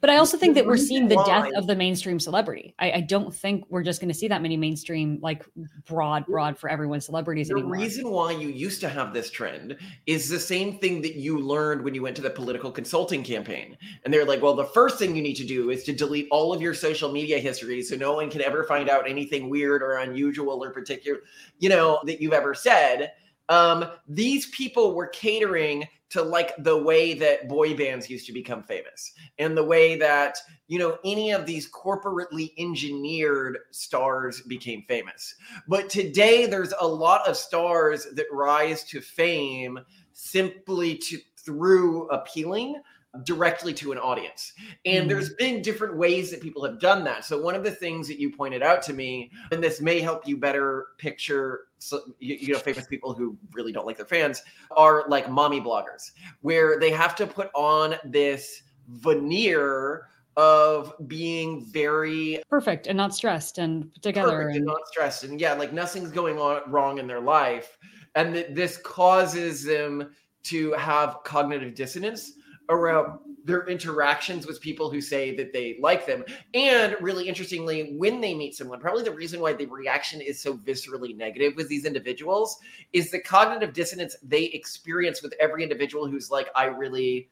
But 0.00 0.10
I 0.10 0.16
also 0.16 0.36
think 0.36 0.56
that 0.56 0.66
we're 0.66 0.76
seeing 0.76 1.06
the 1.06 1.22
death 1.24 1.50
of 1.54 1.68
the 1.68 1.76
mainstream 1.76 2.18
celebrity. 2.18 2.74
I, 2.80 2.92
I 2.92 3.00
don't 3.00 3.32
think 3.32 3.64
we're 3.68 3.84
just 3.84 4.00
going 4.00 4.08
to 4.08 4.14
see 4.14 4.26
that 4.26 4.42
many 4.42 4.56
mainstream, 4.56 5.20
like 5.22 5.46
broad, 5.86 6.26
broad 6.26 6.58
for 6.58 6.68
everyone 6.68 7.00
celebrities 7.00 7.48
anymore. 7.48 7.70
The 7.70 7.74
anymore. 7.74 7.84
reason 7.84 8.10
why 8.10 8.32
you 8.32 8.48
used 8.48 8.80
to 8.80 8.88
have 8.88 9.14
this 9.14 9.30
trend 9.30 9.76
is 10.06 10.28
the 10.28 10.40
same 10.40 10.78
thing 10.78 11.00
that 11.02 11.14
you 11.14 11.38
learned 11.38 11.82
when 11.82 11.94
you 11.94 12.02
went 12.02 12.16
to 12.16 12.22
the 12.22 12.30
political 12.30 12.72
consulting 12.72 13.22
campaign. 13.22 13.76
And 14.04 14.12
they're 14.12 14.24
like, 14.24 14.42
well, 14.42 14.54
the 14.54 14.64
first 14.64 14.98
thing 14.98 15.14
you 15.14 15.22
need 15.22 15.36
to 15.36 15.46
do 15.46 15.70
is 15.70 15.84
to 15.84 15.92
delete 15.92 16.26
all 16.32 16.52
of 16.52 16.60
your 16.60 16.74
social 16.74 17.12
media 17.12 17.38
history 17.38 17.82
so 17.82 17.94
no 17.94 18.14
one 18.14 18.30
can 18.30 18.42
ever 18.42 18.64
find 18.64 18.90
out 18.90 19.08
anything 19.08 19.48
weird 19.48 19.80
or 19.80 19.98
unusual 19.98 20.64
or 20.64 20.70
particular, 20.70 21.20
you 21.60 21.68
know, 21.68 22.00
that 22.04 22.20
you've 22.20 22.32
ever 22.32 22.52
said. 22.52 23.12
Um, 23.48 23.86
these 24.06 24.46
people 24.46 24.94
were 24.94 25.06
catering 25.06 25.86
to 26.10 26.22
like 26.22 26.52
the 26.58 26.76
way 26.76 27.12
that 27.14 27.48
boy 27.48 27.76
bands 27.76 28.08
used 28.08 28.26
to 28.26 28.32
become 28.32 28.62
famous 28.62 29.12
and 29.38 29.56
the 29.56 29.64
way 29.64 29.96
that, 29.96 30.38
you 30.66 30.78
know, 30.78 30.98
any 31.04 31.32
of 31.32 31.44
these 31.44 31.70
corporately 31.70 32.52
engineered 32.58 33.58
stars 33.70 34.40
became 34.42 34.84
famous. 34.88 35.34
But 35.66 35.90
today, 35.90 36.46
there's 36.46 36.72
a 36.80 36.86
lot 36.86 37.28
of 37.28 37.36
stars 37.36 38.06
that 38.14 38.26
rise 38.32 38.84
to 38.84 39.00
fame 39.00 39.78
simply 40.12 40.96
to 40.96 41.18
through 41.36 42.08
appealing 42.08 42.80
directly 43.24 43.72
to 43.74 43.92
an 43.92 43.98
audience. 43.98 44.52
And 44.84 45.08
Mhm. 45.08 45.10
there's 45.10 45.34
been 45.34 45.62
different 45.62 45.96
ways 45.96 46.30
that 46.30 46.40
people 46.42 46.64
have 46.64 46.78
done 46.78 47.04
that. 47.04 47.24
So 47.24 47.40
one 47.40 47.54
of 47.54 47.64
the 47.64 47.70
things 47.70 48.06
that 48.08 48.18
you 48.20 48.30
pointed 48.30 48.62
out 48.62 48.82
to 48.82 48.92
me, 48.92 49.30
and 49.50 49.62
this 49.62 49.80
may 49.80 50.00
help 50.00 50.26
you 50.26 50.36
better 50.36 50.88
picture, 50.98 51.68
so, 51.78 52.02
you, 52.18 52.34
you 52.36 52.52
know, 52.52 52.60
famous 52.60 52.86
people 52.86 53.14
who 53.14 53.38
really 53.52 53.72
don't 53.72 53.86
like 53.86 53.96
their 53.96 54.06
fans, 54.06 54.42
are 54.76 55.08
like 55.08 55.30
mommy 55.30 55.60
bloggers, 55.60 56.10
where 56.42 56.78
they 56.78 56.90
have 56.90 57.16
to 57.16 57.26
put 57.26 57.50
on 57.54 57.96
this 58.04 58.62
veneer 58.88 60.06
of 60.36 60.94
being 61.08 61.64
very 61.64 62.42
Perfect 62.50 62.86
and 62.86 62.96
not 62.96 63.14
stressed 63.14 63.58
and 63.58 63.92
together. 64.02 64.48
perfect 64.48 64.56
and 64.56 64.64
And, 64.64 64.66
not 64.66 64.86
stressed 64.88 65.22
and 65.24 65.40
yeah 65.40 65.52
like 65.52 65.72
nothing's 65.72 66.10
going 66.10 66.38
on 66.38 66.68
wrong 66.70 66.98
in 66.98 67.06
their 67.06 67.20
life 67.20 67.78
and 68.16 68.34
that 68.34 68.54
this 68.54 68.76
causes 68.78 69.62
them 69.64 70.14
to 70.42 70.72
have 70.72 71.18
cognitive 71.24 71.74
dissonance 71.74 72.32
around 72.68 73.18
their 73.44 73.66
interactions 73.66 74.46
with 74.46 74.60
people 74.60 74.90
who 74.90 75.00
say 75.00 75.34
that 75.34 75.52
they 75.52 75.78
like 75.80 76.06
them 76.06 76.22
and 76.52 76.94
really 77.00 77.26
interestingly 77.26 77.94
when 77.96 78.20
they 78.20 78.34
meet 78.34 78.54
someone 78.54 78.78
probably 78.78 79.02
the 79.02 79.10
reason 79.10 79.40
why 79.40 79.54
the 79.54 79.64
reaction 79.66 80.20
is 80.20 80.40
so 80.40 80.54
viscerally 80.54 81.16
negative 81.16 81.54
with 81.56 81.66
these 81.68 81.86
individuals 81.86 82.58
is 82.92 83.10
the 83.10 83.20
cognitive 83.20 83.72
dissonance 83.72 84.16
they 84.22 84.44
experience 84.44 85.22
with 85.22 85.32
every 85.40 85.62
individual 85.62 86.06
who's 86.06 86.30
like 86.30 86.48
i 86.54 86.64
really 86.64 87.30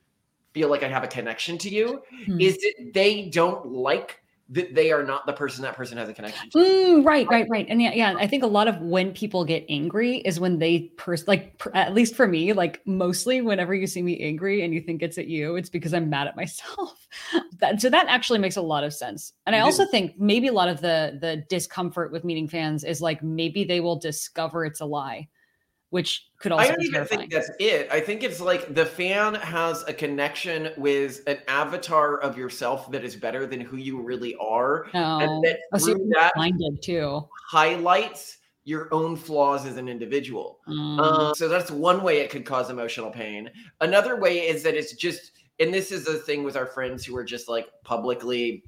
feel 0.54 0.70
like 0.70 0.82
i 0.82 0.88
have 0.88 1.04
a 1.04 1.08
connection 1.08 1.58
to 1.58 1.68
you 1.68 2.02
Hmm. 2.24 2.40
is 2.40 2.56
that 2.56 2.92
they 2.94 3.28
don't 3.28 3.66
like 3.66 4.22
that 4.48 4.74
they 4.74 4.92
are 4.92 5.02
not 5.02 5.26
the 5.26 5.32
person 5.32 5.62
that 5.62 5.74
person 5.74 5.98
has 5.98 6.08
a 6.08 6.14
connection 6.14 6.48
to 6.50 6.58
Mm, 6.58 7.04
right, 7.04 7.26
right, 7.28 7.46
right. 7.50 7.66
And 7.68 7.82
yeah, 7.82 7.92
yeah, 7.94 8.14
I 8.16 8.26
think 8.26 8.44
a 8.44 8.46
lot 8.46 8.68
of 8.68 8.80
when 8.80 9.12
people 9.12 9.44
get 9.44 9.66
angry 9.68 10.18
is 10.18 10.38
when 10.38 10.58
they 10.58 10.92
pers- 10.96 11.26
like 11.26 11.58
per- 11.58 11.72
at 11.74 11.94
least 11.94 12.14
for 12.14 12.28
me, 12.28 12.52
like 12.52 12.80
mostly 12.86 13.40
whenever 13.40 13.74
you 13.74 13.86
see 13.86 14.02
me 14.02 14.20
angry 14.20 14.62
and 14.62 14.72
you 14.72 14.80
think 14.80 15.02
it's 15.02 15.18
at 15.18 15.26
you, 15.26 15.56
it's 15.56 15.68
because 15.68 15.92
I'm 15.92 16.08
mad 16.08 16.28
at 16.28 16.36
myself. 16.36 17.08
that 17.60 17.80
so 17.80 17.90
that 17.90 18.06
actually 18.08 18.38
makes 18.38 18.56
a 18.56 18.62
lot 18.62 18.84
of 18.84 18.94
sense. 18.94 19.32
And 19.46 19.56
I 19.56 19.60
also 19.60 19.84
think 19.86 20.18
maybe 20.18 20.46
a 20.46 20.52
lot 20.52 20.68
of 20.68 20.80
the 20.80 21.18
the 21.20 21.44
discomfort 21.48 22.12
with 22.12 22.24
meeting 22.24 22.48
fans 22.48 22.84
is 22.84 23.00
like 23.00 23.22
maybe 23.22 23.64
they 23.64 23.80
will 23.80 23.98
discover 23.98 24.64
it's 24.64 24.80
a 24.80 24.86
lie, 24.86 25.28
which 25.96 26.28
could 26.38 26.52
also 26.52 26.64
I 26.64 26.68
don't 26.68 26.82
even 26.82 26.92
terrifying. 26.92 27.20
think 27.20 27.32
that's 27.32 27.50
it. 27.58 27.88
I 27.90 28.00
think 28.00 28.22
it's 28.22 28.40
like 28.40 28.74
the 28.74 28.84
fan 28.84 29.34
has 29.36 29.82
a 29.88 29.92
connection 29.94 30.70
with 30.76 31.22
an 31.26 31.38
avatar 31.48 32.18
of 32.20 32.36
yourself 32.36 32.90
that 32.92 33.02
is 33.02 33.16
better 33.16 33.46
than 33.46 33.60
who 33.60 33.78
you 33.78 34.00
really 34.02 34.36
are. 34.36 34.86
no. 34.92 35.18
And 35.20 35.42
that 35.44 35.58
Oh, 35.72 35.78
so 35.78 35.94
that 36.14 36.32
blinded 36.34 36.82
too. 36.82 37.26
highlights 37.48 38.36
your 38.64 38.92
own 38.92 39.16
flaws 39.16 39.64
as 39.64 39.76
an 39.78 39.88
individual. 39.88 40.58
Mm. 40.68 41.00
Uh, 41.00 41.34
so 41.34 41.48
that's 41.48 41.70
one 41.70 42.02
way 42.02 42.18
it 42.18 42.30
could 42.30 42.44
cause 42.44 42.68
emotional 42.68 43.10
pain. 43.10 43.50
Another 43.80 44.16
way 44.20 44.46
is 44.48 44.62
that 44.64 44.74
it's 44.74 44.92
just, 44.94 45.32
and 45.60 45.72
this 45.72 45.90
is 45.92 46.04
the 46.04 46.18
thing 46.18 46.44
with 46.44 46.56
our 46.56 46.66
friends 46.66 47.04
who 47.06 47.16
are 47.16 47.24
just 47.24 47.48
like 47.48 47.68
publicly, 47.84 48.64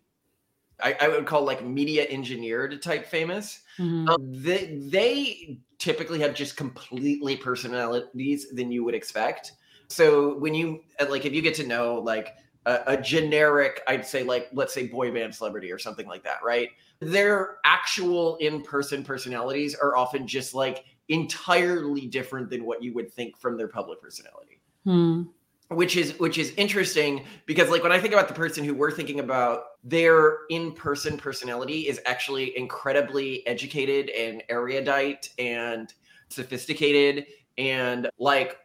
I, 0.80 0.97
I 1.00 1.08
would 1.08 1.26
call 1.26 1.42
like 1.44 1.64
media 1.64 2.06
engineered 2.08 2.80
type 2.80 3.06
famous. 3.06 3.61
Mhm. 3.78 4.08
Um, 4.08 4.42
they, 4.42 4.78
they 4.90 5.58
typically 5.78 6.20
have 6.20 6.35
just 6.35 6.56
completely 6.56 7.37
personalities 7.37 8.49
than 8.50 8.73
you 8.73 8.85
would 8.85 8.94
expect. 8.94 9.52
So 9.88 10.38
when 10.38 10.54
you 10.54 10.80
uh, 11.00 11.06
like, 11.08 11.25
if 11.25 11.32
you 11.32 11.42
get 11.42 11.54
to 11.56 11.66
know 11.66 11.97
like 11.97 12.35
a, 12.66 12.80
a 12.88 12.97
generic, 12.97 13.82
I'd 13.87 14.06
say 14.06 14.23
like 14.23 14.49
let's 14.52 14.75
say 14.75 14.87
boy 14.87 15.12
band 15.12 15.35
celebrity 15.35 15.73
or 15.73 15.78
something 15.78 16.06
like 16.06 16.25
that, 16.25 16.38
right? 16.44 16.68
Their 17.00 17.58
actual 17.64 18.37
in-person 18.37 19.04
personalities 19.04 19.75
are 19.75 19.97
often 19.97 20.26
just 20.26 20.54
like 20.54 20.85
entirely 21.08 22.06
different 22.06 22.50
than 22.50 22.64
what 22.64 22.82
you 22.82 22.92
would 22.94 23.12
think 23.12 23.38
from 23.38 23.56
their 23.56 23.68
public 23.68 24.00
personality 24.00 24.61
Hmm. 24.85 25.23
Which 25.68 25.96
is 25.96 26.18
which 26.18 26.38
is 26.38 26.52
interesting 26.56 27.25
because 27.46 27.68
like 27.68 27.82
when 27.82 27.92
i 27.92 27.98
think 27.98 28.14
about 28.14 28.28
the 28.28 28.34
person 28.34 28.64
who 28.64 28.75
we're 28.75 28.90
thinking 28.90 29.20
about 29.20 29.64
their 29.84 30.38
in-person 30.50 31.16
personality 31.16 31.88
is 31.88 32.00
actually 32.06 32.56
incredibly 32.56 33.46
educated 33.46 34.08
and 34.10 34.42
erudite 34.48 35.30
and 35.38 35.94
sophisticated 36.28 37.26
and 37.58 38.08
like 38.18 38.56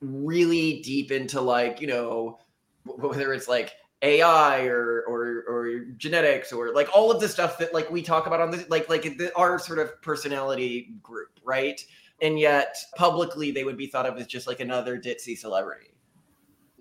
really 0.00 0.80
deep 0.82 1.10
into 1.10 1.40
like 1.40 1.80
you 1.80 1.86
know 1.86 2.38
whether 2.84 3.32
it's 3.32 3.48
like 3.48 3.72
ai 4.02 4.64
or 4.66 5.02
or 5.08 5.44
or 5.48 5.80
genetics 5.96 6.52
or 6.52 6.72
like 6.72 6.88
all 6.94 7.10
of 7.10 7.20
the 7.20 7.28
stuff 7.28 7.58
that 7.58 7.72
like 7.72 7.90
we 7.90 8.02
talk 8.02 8.26
about 8.26 8.40
on 8.40 8.50
this 8.50 8.68
like 8.68 8.88
like 8.88 9.02
the, 9.16 9.32
our 9.34 9.58
sort 9.58 9.78
of 9.78 10.00
personality 10.02 10.94
group 11.02 11.34
right? 11.44 11.84
And 12.20 12.38
yet 12.38 12.76
publicly 12.96 13.50
they 13.50 13.64
would 13.64 13.76
be 13.76 13.86
thought 13.86 14.06
of 14.06 14.16
as 14.16 14.26
just 14.26 14.46
like 14.46 14.60
another 14.60 14.98
ditzy 14.98 15.36
celebrity 15.36 15.93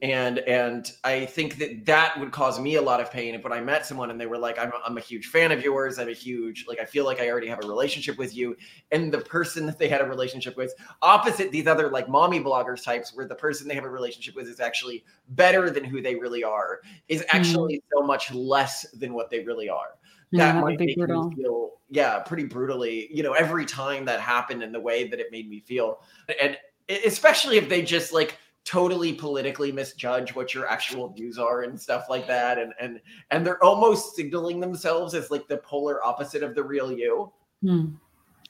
and 0.04 0.40
and 0.40 0.92
i 1.06 1.26
think 1.26 1.58
that 1.58 1.86
that 1.86 2.20
would 2.20 2.30
cause 2.32 2.60
me 2.60 2.76
a 2.76 2.82
lot 2.82 3.00
of 3.00 3.10
pain 3.10 3.34
if 3.34 3.44
when 3.44 3.54
i 3.54 3.62
met 3.62 3.86
someone 3.86 4.12
and 4.12 4.20
they 4.20 4.26
were 4.26 4.38
like 4.38 4.60
i'm, 4.60 4.72
I'm 4.86 4.98
a 4.98 5.02
huge 5.02 5.28
fan 5.28 5.52
of 5.52 5.64
yours. 5.64 5.98
I'm 5.98 6.10
a 6.10 6.14
huge 6.14 6.66
like 6.68 6.80
i 6.80 6.86
feel 6.86 7.06
like 7.06 7.22
i 7.22 7.30
already 7.30 7.48
have 7.48 7.64
a 7.64 7.68
relationship 7.68 8.18
with 8.18 8.36
you. 8.36 8.56
And 8.92 9.12
the 9.14 9.20
person 9.20 9.66
that 9.66 9.80
they 9.80 9.88
had 9.88 10.02
a 10.02 10.06
relationship 10.06 10.58
with 10.58 10.74
opposite 11.02 11.52
these 11.52 11.68
other 11.68 11.90
like 11.90 12.10
mommy 12.10 12.42
bloggers 12.42 12.84
types 12.84 13.16
where 13.16 13.28
the 13.28 13.36
person 13.36 13.68
they 13.68 13.76
have 13.76 13.86
a 13.86 13.90
relationship 13.90 14.36
with 14.36 14.48
is 14.48 14.60
actually 14.60 15.06
better 15.30 15.70
than 15.70 15.86
who 15.86 16.02
they 16.02 16.16
really 16.16 16.44
are 16.44 16.82
is 17.08 17.22
hmm. 17.22 17.38
actually 17.38 17.82
so 17.94 18.06
much 18.06 18.34
less 18.34 18.86
than 18.92 19.14
what 19.14 19.30
they 19.30 19.40
really 19.40 19.70
are. 19.70 19.98
Yeah, 20.32 20.48
that 20.48 20.54
that 20.56 20.62
might 20.62 20.80
make 20.80 20.98
brutal. 20.98 21.30
me 21.30 21.36
feel 21.36 21.72
yeah 21.90 22.20
pretty 22.20 22.46
brutally 22.46 23.08
you 23.14 23.24
know 23.24 23.34
every 23.34 23.66
time 23.66 24.04
that 24.06 24.20
happened 24.20 24.64
and 24.64 24.74
the 24.74 24.80
way 24.82 25.08
that 25.08 25.20
it 25.20 25.32
made 25.32 25.50
me 25.50 25.62
feel. 25.62 26.02
And 26.42 26.58
especially 27.06 27.58
if 27.58 27.70
they 27.70 27.82
just 27.82 28.12
like 28.12 28.38
totally 28.65 29.13
politically 29.13 29.72
misjudge 29.72 30.34
what 30.36 30.53
your 30.53 30.67
actual 30.67 31.10
views 31.10 31.38
are 31.38 31.63
and 31.63 31.79
stuff 31.79 32.05
like 32.10 32.27
that. 32.27 32.58
And 32.58 32.74
and 32.79 33.01
and 33.32 33.46
they're 33.46 33.63
almost 33.63 34.15
signaling 34.15 34.60
themselves 34.60 35.13
as 35.13 35.32
like 35.32 35.48
the 35.48 35.58
polar 35.58 36.03
opposite 36.05 36.43
of 36.43 36.55
the 36.55 36.63
real 36.63 36.91
you 36.91 37.32
Hmm. 37.62 37.91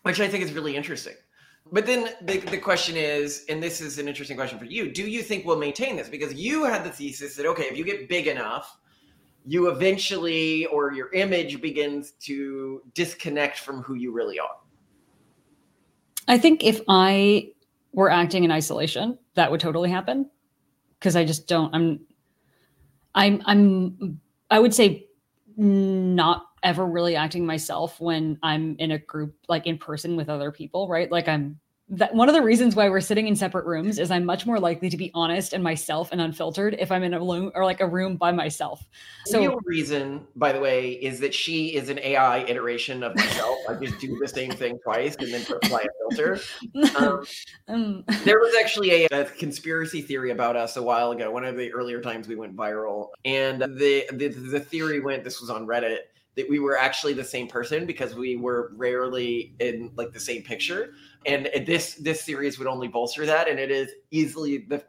which 0.01 0.19
i 0.19 0.27
think 0.27 0.43
is 0.43 0.53
really 0.53 0.75
interesting. 0.75 1.13
But 1.71 1.85
then 1.85 2.09
the, 2.21 2.39
the 2.39 2.57
question 2.57 2.97
is 2.97 3.45
and 3.47 3.61
this 3.61 3.79
is 3.79 3.97
an 3.97 4.07
interesting 4.07 4.35
question 4.35 4.59
for 4.59 4.65
you 4.65 4.91
do 4.91 5.03
you 5.03 5.21
think 5.21 5.45
we'll 5.45 5.59
maintain 5.59 5.95
this? 5.95 6.09
Because 6.09 6.33
you 6.33 6.65
had 6.65 6.83
the 6.83 6.89
thesis 6.89 7.35
that 7.35 7.45
okay 7.45 7.63
if 7.63 7.77
you 7.77 7.83
get 7.83 8.09
big 8.09 8.27
enough 8.27 8.77
you 9.45 9.69
eventually 9.69 10.65
or 10.67 10.93
your 10.93 11.11
image 11.13 11.61
begins 11.61 12.11
to 12.11 12.81
disconnect 12.93 13.59
from 13.59 13.81
who 13.83 13.95
you 13.95 14.11
really 14.11 14.39
are. 14.39 14.55
I 16.27 16.37
think 16.37 16.63
if 16.63 16.81
I 16.87 17.51
were 17.93 18.09
acting 18.11 18.43
in 18.43 18.51
isolation, 18.51 19.17
that 19.35 19.49
would 19.51 19.59
totally 19.59 19.89
happen. 19.89 20.29
Because 20.99 21.15
I 21.15 21.25
just 21.25 21.47
don't. 21.47 21.73
I'm. 21.73 21.99
I'm. 23.15 23.41
I'm. 23.45 24.19
I 24.49 24.59
would 24.59 24.73
say 24.73 25.07
not 25.55 26.45
ever 26.63 26.85
really 26.85 27.15
acting 27.15 27.45
myself 27.45 27.99
when 27.99 28.39
I'm 28.41 28.75
in 28.79 28.91
a 28.91 28.97
group, 28.99 29.35
like 29.47 29.67
in 29.67 29.77
person 29.77 30.15
with 30.15 30.29
other 30.29 30.51
people, 30.51 30.87
right? 30.87 31.11
Like 31.11 31.27
I'm. 31.27 31.59
That 31.89 32.15
one 32.15 32.29
of 32.29 32.33
the 32.33 32.41
reasons 32.41 32.75
why 32.75 32.89
we're 32.89 33.01
sitting 33.01 33.27
in 33.27 33.35
separate 33.35 33.65
rooms 33.65 33.99
is 33.99 34.09
I'm 34.09 34.25
much 34.25 34.45
more 34.45 34.59
likely 34.59 34.89
to 34.89 34.97
be 34.97 35.11
honest 35.13 35.53
and 35.53 35.63
myself 35.63 36.11
and 36.11 36.21
unfiltered 36.21 36.75
if 36.79 36.91
I'm 36.91 37.03
in 37.03 37.13
a 37.13 37.19
room 37.19 37.51
or 37.53 37.65
like 37.65 37.81
a 37.81 37.87
room 37.87 38.15
by 38.15 38.31
myself. 38.31 38.87
the 39.25 39.31
So 39.31 39.39
real 39.39 39.59
reason 39.65 40.25
by 40.35 40.53
the 40.53 40.59
way 40.59 40.91
is 40.91 41.19
that 41.19 41.33
she 41.33 41.75
is 41.75 41.89
an 41.89 41.99
ai 41.99 42.39
iteration 42.45 43.03
of 43.03 43.15
myself 43.15 43.57
i 43.67 43.73
just 43.75 43.99
do 43.99 44.17
the 44.19 44.27
same 44.27 44.51
thing 44.51 44.79
twice 44.83 45.15
and 45.17 45.33
then 45.33 45.41
apply 45.41 45.81
a 45.81 46.09
filter. 46.09 46.39
Um, 46.97 47.25
um, 47.67 48.03
there 48.23 48.39
was 48.39 48.55
actually 48.59 49.05
a, 49.05 49.07
a 49.11 49.25
conspiracy 49.25 50.01
theory 50.01 50.31
about 50.31 50.55
us 50.55 50.77
a 50.77 50.83
while 50.83 51.11
ago 51.11 51.31
one 51.31 51.43
of 51.43 51.57
the 51.57 51.71
earlier 51.73 52.01
times 52.01 52.27
we 52.27 52.35
went 52.35 52.55
viral. 52.55 53.09
And 53.25 53.61
the, 53.61 54.05
the 54.13 54.29
the 54.29 54.59
theory 54.59 54.99
went 54.99 55.23
this 55.23 55.41
was 55.41 55.49
on 55.49 55.65
reddit 55.65 55.99
that 56.35 56.49
we 56.49 56.59
were 56.59 56.77
actually 56.77 57.13
the 57.13 57.23
same 57.23 57.47
person 57.47 57.85
because 57.85 58.15
we 58.15 58.35
were 58.35 58.71
rarely 58.75 59.55
in 59.59 59.91
like 59.95 60.11
the 60.11 60.19
same 60.19 60.41
picture 60.41 60.93
and 61.25 61.49
this 61.65 61.95
this 61.95 62.21
series 62.21 62.57
would 62.59 62.67
only 62.67 62.87
bolster 62.87 63.25
that 63.25 63.47
and 63.47 63.59
it 63.59 63.71
is 63.71 63.91
easily 64.11 64.59
the 64.69 64.83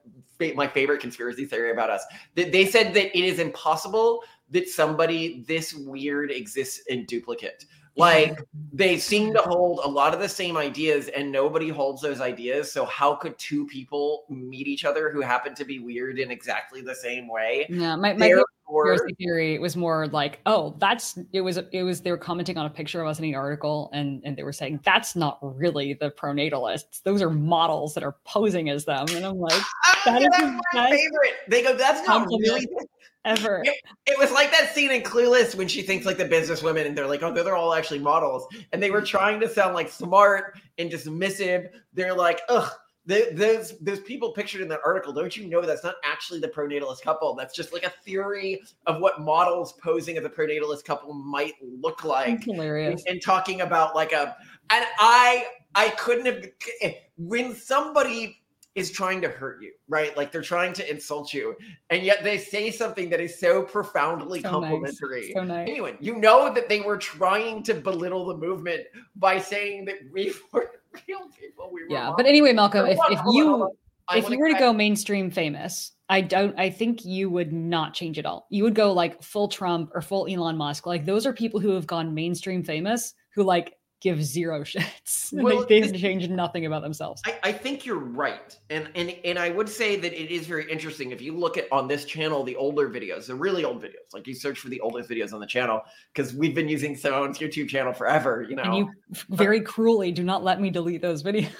my 0.54 0.66
favorite 0.66 1.00
conspiracy 1.00 1.46
theory 1.46 1.70
about 1.70 1.90
us. 1.90 2.04
They 2.34 2.66
said 2.66 2.92
that 2.94 3.16
it 3.16 3.24
is 3.24 3.38
impossible 3.38 4.22
that 4.50 4.68
somebody 4.68 5.44
this 5.46 5.74
weird 5.74 6.30
exists 6.30 6.80
in 6.88 7.06
duplicate. 7.06 7.64
Like 7.96 8.40
they 8.72 8.98
seem 8.98 9.32
to 9.34 9.40
hold 9.40 9.80
a 9.84 9.88
lot 9.88 10.12
of 10.12 10.20
the 10.20 10.28
same 10.28 10.56
ideas 10.56 11.08
and 11.08 11.30
nobody 11.30 11.68
holds 11.68 12.02
those 12.02 12.20
ideas 12.20 12.70
so 12.70 12.84
how 12.84 13.14
could 13.14 13.38
two 13.38 13.66
people 13.66 14.24
meet 14.28 14.66
each 14.66 14.84
other 14.84 15.10
who 15.10 15.20
happen 15.20 15.54
to 15.54 15.64
be 15.64 15.78
weird 15.78 16.18
in 16.18 16.30
exactly 16.30 16.80
the 16.80 16.94
same 16.94 17.28
way? 17.28 17.66
Yeah, 17.68 17.96
my, 17.96 18.12
my 18.14 18.42
conspiracy 18.66 19.14
theory 19.14 19.58
was 19.58 19.76
more 19.76 20.06
like, 20.08 20.40
oh, 20.46 20.74
that's 20.78 21.18
it 21.32 21.40
was 21.40 21.58
it 21.72 21.82
was 21.82 22.00
they 22.00 22.10
were 22.10 22.18
commenting 22.18 22.56
on 22.56 22.66
a 22.66 22.70
picture 22.70 23.00
of 23.00 23.08
us 23.08 23.18
in 23.18 23.22
the 23.22 23.34
article 23.34 23.90
and 23.92 24.22
and 24.24 24.36
they 24.36 24.42
were 24.42 24.52
saying 24.52 24.80
that's 24.84 25.16
not 25.16 25.38
really 25.42 25.94
the 25.94 26.10
pronatalists. 26.10 27.02
Those 27.02 27.22
are 27.22 27.30
models 27.30 27.94
that 27.94 28.02
are 28.02 28.16
posing 28.24 28.70
as 28.70 28.84
them. 28.84 29.06
And 29.10 29.24
I'm 29.24 29.38
like, 29.38 29.60
oh, 29.86 30.02
That 30.06 30.22
yeah, 30.22 30.26
is 30.26 30.30
that's 30.32 30.64
my 30.74 30.90
favorite 30.90 31.32
they 31.48 31.62
go 31.62 31.76
that's 31.76 32.06
not 32.06 32.26
really 32.26 32.66
ever. 33.24 33.62
It 34.06 34.18
was 34.18 34.30
like 34.30 34.50
that 34.52 34.74
scene 34.74 34.90
in 34.90 35.02
Clueless 35.02 35.54
when 35.54 35.68
she 35.68 35.82
thinks 35.82 36.06
like 36.06 36.18
the 36.18 36.28
businesswomen 36.28 36.86
and 36.86 36.96
they're 36.96 37.06
like, 37.06 37.22
oh, 37.22 37.32
they're 37.32 37.56
all 37.56 37.74
actually 37.74 38.00
models. 38.00 38.46
And 38.72 38.82
they 38.82 38.90
were 38.90 39.02
trying 39.02 39.40
to 39.40 39.48
sound 39.48 39.74
like 39.74 39.88
smart 39.90 40.58
and 40.78 40.90
dismissive. 40.90 41.70
They're 41.94 42.14
like, 42.14 42.40
ugh, 42.48 42.70
th- 43.08 43.34
those 43.34 43.78
those 43.78 44.00
people 44.00 44.32
pictured 44.32 44.60
in 44.60 44.68
that 44.68 44.80
article, 44.84 45.12
don't 45.12 45.36
you 45.36 45.48
know 45.48 45.60
that's 45.60 45.84
not 45.84 45.96
actually 46.04 46.40
the 46.40 46.48
pronatalist 46.48 47.02
couple? 47.02 47.34
That's 47.34 47.54
just 47.54 47.72
like 47.72 47.84
a 47.84 47.92
theory 48.04 48.62
of 48.86 49.00
what 49.00 49.20
models 49.20 49.72
posing 49.74 50.16
as 50.16 50.24
a 50.24 50.30
pronatalist 50.30 50.84
couple 50.84 51.12
might 51.14 51.54
look 51.62 52.04
like. 52.04 52.34
It's 52.36 52.44
hilarious. 52.44 53.02
and 53.06 53.20
talking 53.22 53.60
about 53.60 53.94
like 53.94 54.12
a 54.12 54.36
and 54.70 54.84
i 54.98 55.44
i 55.74 55.88
couldn't 55.90 56.26
have 56.26 56.92
when 57.16 57.54
somebody 57.54 58.43
is 58.74 58.90
trying 58.90 59.20
to 59.20 59.28
hurt 59.28 59.62
you 59.62 59.72
right 59.88 60.16
like 60.16 60.32
they're 60.32 60.42
trying 60.42 60.72
to 60.72 60.90
insult 60.90 61.32
you 61.32 61.54
and 61.90 62.02
yet 62.02 62.24
they 62.24 62.36
say 62.38 62.70
something 62.70 63.08
that 63.08 63.20
is 63.20 63.38
so 63.38 63.62
profoundly 63.62 64.40
So 64.40 64.60
nice. 64.60 64.70
complimentary 64.70 65.32
So 65.32 65.44
nice. 65.44 65.68
Anyone, 65.68 65.96
you 66.00 66.16
know 66.16 66.52
that 66.52 66.68
they 66.68 66.80
were 66.80 66.96
trying 66.98 67.62
to 67.64 67.74
belittle 67.74 68.26
the 68.26 68.36
movement 68.36 68.82
by 69.16 69.38
saying 69.38 69.84
that 69.86 69.96
we 70.12 70.32
were 70.52 70.70
real 71.08 71.28
people 71.40 71.70
we 71.72 71.82
were 71.82 71.88
Yeah, 71.90 72.06
wrong. 72.06 72.14
but 72.16 72.26
anyway, 72.26 72.52
Malcolm, 72.52 72.86
if, 72.86 72.98
if 73.10 73.18
hold 73.20 73.36
on, 73.36 73.60
hold 73.60 73.68
you. 73.70 73.76
If 74.16 74.28
you 74.28 74.38
were 74.38 74.48
to 74.50 74.58
go 74.58 74.70
mainstream 74.72 75.30
famous, 75.30 75.92
I 76.10 76.20
don't 76.20 76.54
I 76.58 76.68
think 76.68 77.04
you 77.06 77.30
would 77.30 77.52
not 77.52 77.94
change 77.94 78.18
at 78.18 78.26
all. 78.26 78.46
You 78.50 78.64
would 78.64 78.74
go 78.74 78.92
like 78.92 79.22
full 79.22 79.48
Trump 79.48 79.90
or 79.94 80.02
full 80.02 80.26
Elon 80.28 80.56
Musk. 80.58 80.86
Like 80.86 81.06
those 81.06 81.24
are 81.26 81.32
people 81.32 81.58
who 81.58 81.70
have 81.70 81.86
gone 81.86 82.12
mainstream 82.12 82.62
famous 82.62 83.14
who 83.34 83.42
like 83.44 83.74
give 84.04 84.22
zero 84.22 84.60
shits. 84.64 85.32
Well, 85.32 85.64
they, 85.66 85.80
they've 85.80 85.92
this- 85.92 86.00
changed 86.00 86.30
nothing 86.30 86.66
about 86.66 86.82
themselves. 86.82 87.22
I, 87.26 87.38
I 87.42 87.52
think 87.52 87.84
you're 87.84 87.98
right, 87.98 88.56
and 88.70 88.88
and 88.94 89.16
and 89.24 89.38
I 89.38 89.50
would 89.50 89.68
say 89.68 89.96
that 89.96 90.12
it 90.12 90.30
is 90.30 90.46
very 90.46 90.70
interesting 90.70 91.10
if 91.10 91.20
you 91.20 91.36
look 91.36 91.58
at 91.58 91.66
on 91.72 91.88
this 91.88 92.04
channel 92.04 92.44
the 92.44 92.54
older 92.54 92.88
videos, 92.88 93.26
the 93.26 93.34
really 93.34 93.64
old 93.64 93.82
videos. 93.82 94.12
Like 94.12 94.28
you 94.28 94.34
search 94.34 94.60
for 94.60 94.68
the 94.68 94.80
oldest 94.80 95.10
videos 95.10 95.32
on 95.32 95.40
the 95.40 95.46
channel 95.46 95.82
because 96.14 96.34
we've 96.34 96.54
been 96.54 96.68
using 96.68 96.94
Simone's 96.94 97.38
YouTube 97.38 97.68
channel 97.68 97.92
forever. 97.92 98.46
You 98.48 98.56
know, 98.56 98.62
and 98.62 98.76
you 98.76 98.90
very 99.30 99.60
cruelly 99.60 100.12
do 100.12 100.22
not 100.22 100.44
let 100.44 100.60
me 100.60 100.70
delete 100.70 101.02
those 101.02 101.22
videos. 101.24 101.50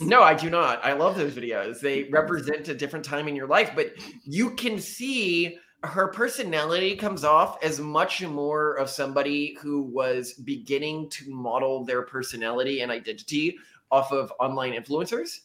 no, 0.00 0.22
I 0.22 0.34
do 0.34 0.50
not. 0.50 0.84
I 0.84 0.94
love 0.94 1.16
those 1.16 1.34
videos. 1.34 1.80
They 1.80 2.04
represent 2.04 2.68
a 2.68 2.74
different 2.74 3.04
time 3.04 3.28
in 3.28 3.36
your 3.36 3.46
life, 3.46 3.72
but 3.76 3.92
you 4.24 4.50
can 4.52 4.80
see 4.80 5.58
her 5.86 6.08
personality 6.08 6.96
comes 6.96 7.24
off 7.24 7.62
as 7.62 7.78
much 7.80 8.22
more 8.22 8.74
of 8.74 8.88
somebody 8.90 9.56
who 9.60 9.82
was 9.82 10.32
beginning 10.34 11.08
to 11.10 11.30
model 11.32 11.84
their 11.84 12.02
personality 12.02 12.80
and 12.80 12.90
identity 12.90 13.56
off 13.90 14.12
of 14.12 14.32
online 14.40 14.72
influencers 14.72 15.40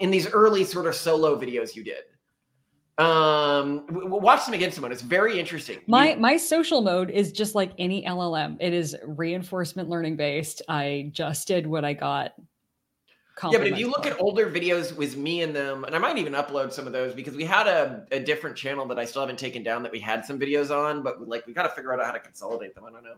in 0.00 0.10
these 0.10 0.26
early 0.28 0.64
sort 0.64 0.86
of 0.86 0.94
solo 0.94 1.38
videos 1.38 1.76
you 1.76 1.84
did. 1.84 2.02
Um, 2.98 3.86
watch 3.88 4.44
them 4.44 4.54
again, 4.54 4.70
Simone. 4.70 4.92
It's 4.92 5.02
very 5.02 5.38
interesting. 5.40 5.76
You- 5.76 5.82
My 5.86 6.14
my 6.16 6.36
social 6.36 6.82
mode 6.82 7.10
is 7.10 7.32
just 7.32 7.54
like 7.54 7.72
any 7.78 8.04
LLM. 8.04 8.56
It 8.60 8.72
is 8.74 8.96
reinforcement 9.04 9.88
learning 9.88 10.16
based. 10.16 10.62
I 10.68 11.10
just 11.12 11.48
did 11.48 11.66
what 11.66 11.84
I 11.84 11.94
got. 11.94 12.32
Yeah, 13.50 13.58
but 13.58 13.66
if 13.66 13.78
you 13.78 13.88
look 13.88 14.06
at 14.06 14.20
older 14.20 14.50
videos 14.50 14.94
with 14.94 15.16
me 15.16 15.42
and 15.42 15.54
them, 15.54 15.84
and 15.84 15.94
I 15.94 15.98
might 15.98 16.18
even 16.18 16.32
upload 16.34 16.72
some 16.72 16.86
of 16.86 16.92
those 16.92 17.14
because 17.14 17.34
we 17.34 17.44
had 17.44 17.66
a, 17.66 18.06
a 18.10 18.20
different 18.20 18.56
channel 18.56 18.86
that 18.86 18.98
I 18.98 19.04
still 19.04 19.22
haven't 19.22 19.38
taken 19.38 19.62
down 19.62 19.82
that 19.82 19.92
we 19.92 20.00
had 20.00 20.24
some 20.24 20.38
videos 20.38 20.70
on, 20.70 21.02
but 21.02 21.26
like 21.28 21.46
we 21.46 21.52
got 21.52 21.62
to 21.64 21.68
figure 21.70 21.92
out 21.92 22.04
how 22.04 22.12
to 22.12 22.20
consolidate 22.20 22.74
them. 22.74 22.84
I 22.84 22.90
don't 22.90 23.04
know. 23.04 23.16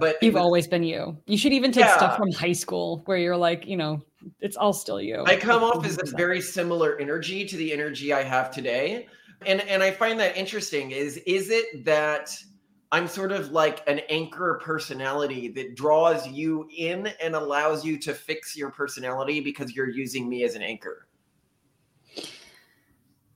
But 0.00 0.16
You've 0.22 0.34
was- 0.34 0.42
always 0.42 0.66
been 0.66 0.82
you. 0.82 1.16
You 1.26 1.36
should 1.36 1.52
even 1.52 1.70
take 1.70 1.84
Yeah. 1.84 1.96
stuff 1.96 2.16
from 2.16 2.32
high 2.32 2.52
school 2.52 3.02
where 3.04 3.18
you're 3.18 3.36
like, 3.36 3.66
you 3.66 3.76
know, 3.76 4.00
it's 4.40 4.56
all 4.56 4.72
still 4.72 5.00
you. 5.00 5.22
I 5.26 5.36
come 5.36 5.62
off 5.62 5.84
as 5.84 5.98
a 5.98 6.06
very 6.16 6.40
similar 6.40 6.98
energy 6.98 7.44
to 7.44 7.56
the 7.56 7.72
energy 7.72 8.12
I 8.12 8.22
have 8.22 8.50
today. 8.50 9.06
And 9.44 9.60
and 9.62 9.82
I 9.82 9.90
find 9.90 10.18
that 10.20 10.36
interesting 10.36 10.92
is 10.92 11.18
is 11.18 11.50
it 11.50 11.84
that 11.84 12.34
I'm 12.92 13.08
sort 13.08 13.32
of 13.32 13.52
like 13.52 13.82
an 13.88 14.00
anchor 14.10 14.60
personality 14.62 15.48
that 15.48 15.74
draws 15.74 16.28
you 16.28 16.68
in 16.76 17.06
and 17.22 17.34
allows 17.34 17.86
you 17.86 17.98
to 18.00 18.12
fix 18.12 18.54
your 18.54 18.70
personality 18.70 19.40
because 19.40 19.74
you're 19.74 19.88
using 19.88 20.28
me 20.28 20.44
as 20.44 20.54
an 20.56 20.62
anchor. 20.62 21.08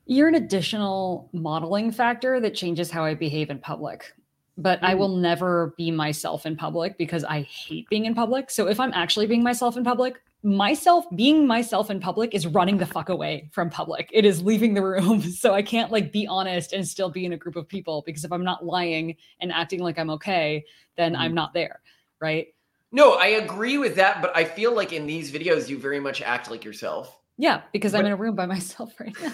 You're 0.04 0.28
an 0.28 0.34
additional 0.34 1.30
modeling 1.32 1.90
factor 1.90 2.38
that 2.38 2.54
changes 2.54 2.90
how 2.90 3.02
I 3.02 3.14
behave 3.14 3.48
in 3.48 3.58
public. 3.58 4.12
But 4.58 4.78
I 4.82 4.94
Mm. 4.94 4.98
will 4.98 5.16
never 5.16 5.74
be 5.78 5.90
myself 5.90 6.44
in 6.44 6.54
public 6.56 6.98
because 6.98 7.24
I 7.24 7.42
hate 7.42 7.88
being 7.88 8.04
in 8.04 8.14
public. 8.14 8.50
So 8.50 8.68
if 8.68 8.78
I'm 8.78 8.92
actually 8.92 9.26
being 9.26 9.42
myself 9.42 9.78
in 9.78 9.84
public, 9.84 10.20
myself 10.42 11.04
being 11.16 11.46
myself 11.46 11.90
in 11.90 11.98
public 11.98 12.34
is 12.34 12.46
running 12.46 12.76
the 12.76 12.86
fuck 12.86 13.08
away 13.08 13.48
from 13.52 13.68
public. 13.70 14.08
It 14.12 14.24
is 14.24 14.42
leaving 14.42 14.74
the 14.74 14.82
room. 14.82 15.22
So 15.36 15.54
I 15.54 15.62
can't 15.62 15.90
like 15.90 16.12
be 16.12 16.26
honest 16.26 16.72
and 16.72 16.86
still 16.86 17.10
be 17.10 17.24
in 17.24 17.32
a 17.32 17.36
group 17.36 17.56
of 17.56 17.66
people 17.68 18.02
because 18.06 18.24
if 18.24 18.32
I'm 18.32 18.44
not 18.44 18.64
lying 18.64 19.16
and 19.40 19.50
acting 19.52 19.80
like 19.80 19.98
I'm 19.98 20.10
okay, 20.10 20.64
then 20.96 21.14
Mm. 21.14 21.18
I'm 21.18 21.34
not 21.34 21.52
there. 21.52 21.80
Right. 22.20 22.48
No, 22.92 23.14
I 23.14 23.26
agree 23.26 23.76
with 23.78 23.96
that, 23.96 24.22
but 24.22 24.34
I 24.36 24.44
feel 24.44 24.74
like 24.74 24.92
in 24.92 25.06
these 25.06 25.32
videos 25.32 25.68
you 25.68 25.78
very 25.78 26.00
much 26.00 26.22
act 26.22 26.50
like 26.50 26.64
yourself. 26.64 27.18
Yeah. 27.38 27.62
Because 27.72 27.94
I'm 27.94 28.06
in 28.06 28.12
a 28.12 28.16
room 28.16 28.34
by 28.36 28.46
myself 28.56 28.94
right 29.00 29.14
now. 29.22 29.32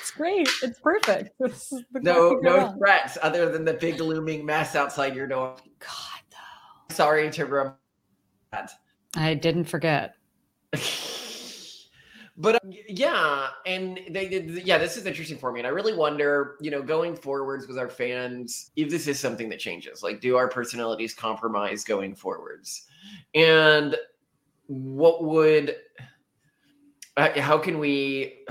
it's 0.00 0.10
great. 0.10 0.48
It's 0.62 0.78
perfect. 0.80 1.30
The 1.40 2.00
No, 2.02 2.38
no 2.42 2.74
threats 2.78 3.16
other 3.22 3.50
than 3.50 3.64
the 3.64 3.74
big 3.74 4.00
looming 4.00 4.44
mess 4.44 4.74
outside 4.74 5.14
your 5.14 5.26
door. 5.26 5.56
God, 5.78 6.20
though. 6.30 6.94
Sorry 6.94 7.30
to 7.30 7.46
rub 7.46 7.76
that. 8.52 8.72
I 9.16 9.34
didn't 9.34 9.64
forget. 9.64 10.14
but 12.36 12.56
uh, 12.56 12.58
yeah 12.88 13.48
and 13.66 14.00
they 14.10 14.28
did 14.28 14.50
yeah 14.66 14.76
this 14.76 14.96
is 14.96 15.06
interesting 15.06 15.38
for 15.38 15.52
me 15.52 15.60
and 15.60 15.66
i 15.66 15.70
really 15.70 15.94
wonder 15.94 16.56
you 16.60 16.70
know 16.70 16.82
going 16.82 17.14
forwards 17.14 17.68
with 17.68 17.78
our 17.78 17.88
fans 17.88 18.72
if 18.76 18.90
this 18.90 19.06
is 19.06 19.20
something 19.20 19.48
that 19.48 19.58
changes 19.58 20.02
like 20.02 20.20
do 20.20 20.36
our 20.36 20.48
personalities 20.48 21.14
compromise 21.14 21.84
going 21.84 22.14
forwards 22.14 22.86
and 23.34 23.96
what 24.66 25.22
would 25.24 25.76
uh, 27.16 27.40
how 27.40 27.56
can 27.56 27.78
we 27.78 28.44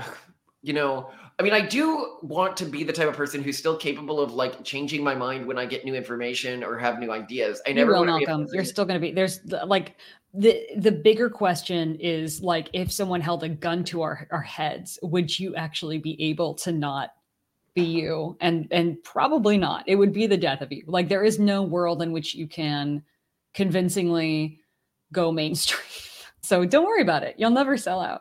you 0.62 0.72
know 0.72 1.10
i 1.38 1.42
mean 1.42 1.52
i 1.52 1.60
do 1.60 2.16
want 2.22 2.56
to 2.56 2.64
be 2.64 2.84
the 2.84 2.92
type 2.92 3.08
of 3.08 3.14
person 3.14 3.42
who's 3.42 3.58
still 3.58 3.76
capable 3.76 4.18
of 4.18 4.32
like 4.32 4.64
changing 4.64 5.04
my 5.04 5.14
mind 5.14 5.44
when 5.44 5.58
i 5.58 5.66
get 5.66 5.84
new 5.84 5.94
information 5.94 6.64
or 6.64 6.78
have 6.78 6.98
new 6.98 7.12
ideas 7.12 7.60
i 7.66 7.70
You 7.70 7.74
never 7.76 7.92
will, 7.92 8.04
be 8.04 8.24
a 8.24 8.26
Malcolm. 8.26 8.46
You're 8.50 8.64
still 8.64 8.86
going 8.86 8.98
to 8.98 9.06
be 9.06 9.12
there's 9.12 9.44
like 9.66 9.96
the 10.36 10.66
the 10.76 10.90
bigger 10.90 11.30
question 11.30 11.94
is 12.00 12.42
like 12.42 12.68
if 12.72 12.90
someone 12.90 13.20
held 13.20 13.44
a 13.44 13.48
gun 13.48 13.84
to 13.84 14.02
our 14.02 14.26
our 14.32 14.42
heads, 14.42 14.98
would 15.02 15.38
you 15.38 15.54
actually 15.54 15.98
be 15.98 16.20
able 16.22 16.54
to 16.54 16.72
not 16.72 17.10
be 17.74 17.82
you? 17.82 18.36
And 18.40 18.66
and 18.72 19.02
probably 19.04 19.56
not. 19.56 19.84
It 19.86 19.94
would 19.94 20.12
be 20.12 20.26
the 20.26 20.36
death 20.36 20.60
of 20.60 20.72
you. 20.72 20.82
Like 20.86 21.08
there 21.08 21.22
is 21.22 21.38
no 21.38 21.62
world 21.62 22.02
in 22.02 22.10
which 22.10 22.34
you 22.34 22.48
can 22.48 23.02
convincingly 23.54 24.60
go 25.12 25.32
mainstream. 25.32 25.80
So 26.42 26.66
don't 26.66 26.84
worry 26.84 27.00
about 27.00 27.22
it. 27.22 27.36
You'll 27.38 27.48
never 27.48 27.78
sell 27.78 28.02
out. 28.02 28.20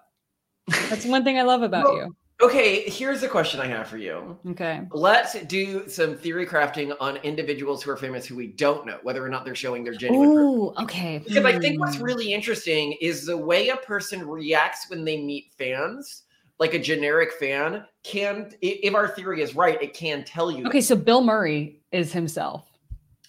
That's 0.90 1.06
one 1.06 1.26
thing 1.26 1.38
I 1.38 1.42
love 1.42 1.62
about 1.62 1.84
Well, 1.84 1.96
you. 1.98 2.16
Okay 2.44 2.88
here's 2.90 3.24
a 3.24 3.28
question 3.28 3.60
i 3.60 3.66
have 3.68 3.88
for 3.88 3.98
you 3.98 4.38
Okay. 4.48 4.82
Let's 4.92 5.34
do 5.46 5.88
some 5.88 6.16
theory 6.16 6.46
crafting 6.46 6.94
on 7.00 7.18
individuals 7.18 7.82
who 7.82 7.92
are 7.92 7.98
famous 7.98 8.26
who 8.26 8.36
we 8.36 8.48
don't 8.48 8.86
know 8.86 9.00
whether 9.02 9.26
or 9.26 9.30
not 9.30 9.46
they're 9.46 9.56
showing 9.56 9.84
their 9.84 9.94
genuine. 9.94 10.30
Ooh, 10.30 10.74
okay. 10.82 11.20
Because 11.20 11.46
I 11.46 11.58
think 11.58 11.80
what's 11.80 11.98
Hmm. 11.98 12.04
really 12.04 12.34
interesting 12.34 12.98
is 13.02 13.26
the 13.26 13.38
way 13.38 13.70
a 13.70 13.78
person 13.78 14.28
reacts 14.28 14.90
when 14.90 15.06
they 15.06 15.18
meet 15.22 15.54
fans, 15.58 16.24
like 16.60 16.74
a 16.74 16.80
generic 16.80 17.32
fan, 17.34 17.86
can, 18.04 18.52
if 18.62 18.94
our 18.94 19.08
theory 19.08 19.42
is 19.42 19.56
right, 19.56 19.82
it 19.82 19.94
can 19.94 20.24
tell 20.24 20.52
you. 20.52 20.68
Okay, 20.68 20.82
so 20.82 20.96
Bill 20.96 21.24
Murray 21.24 21.80
is 21.92 22.12
himself. 22.12 22.66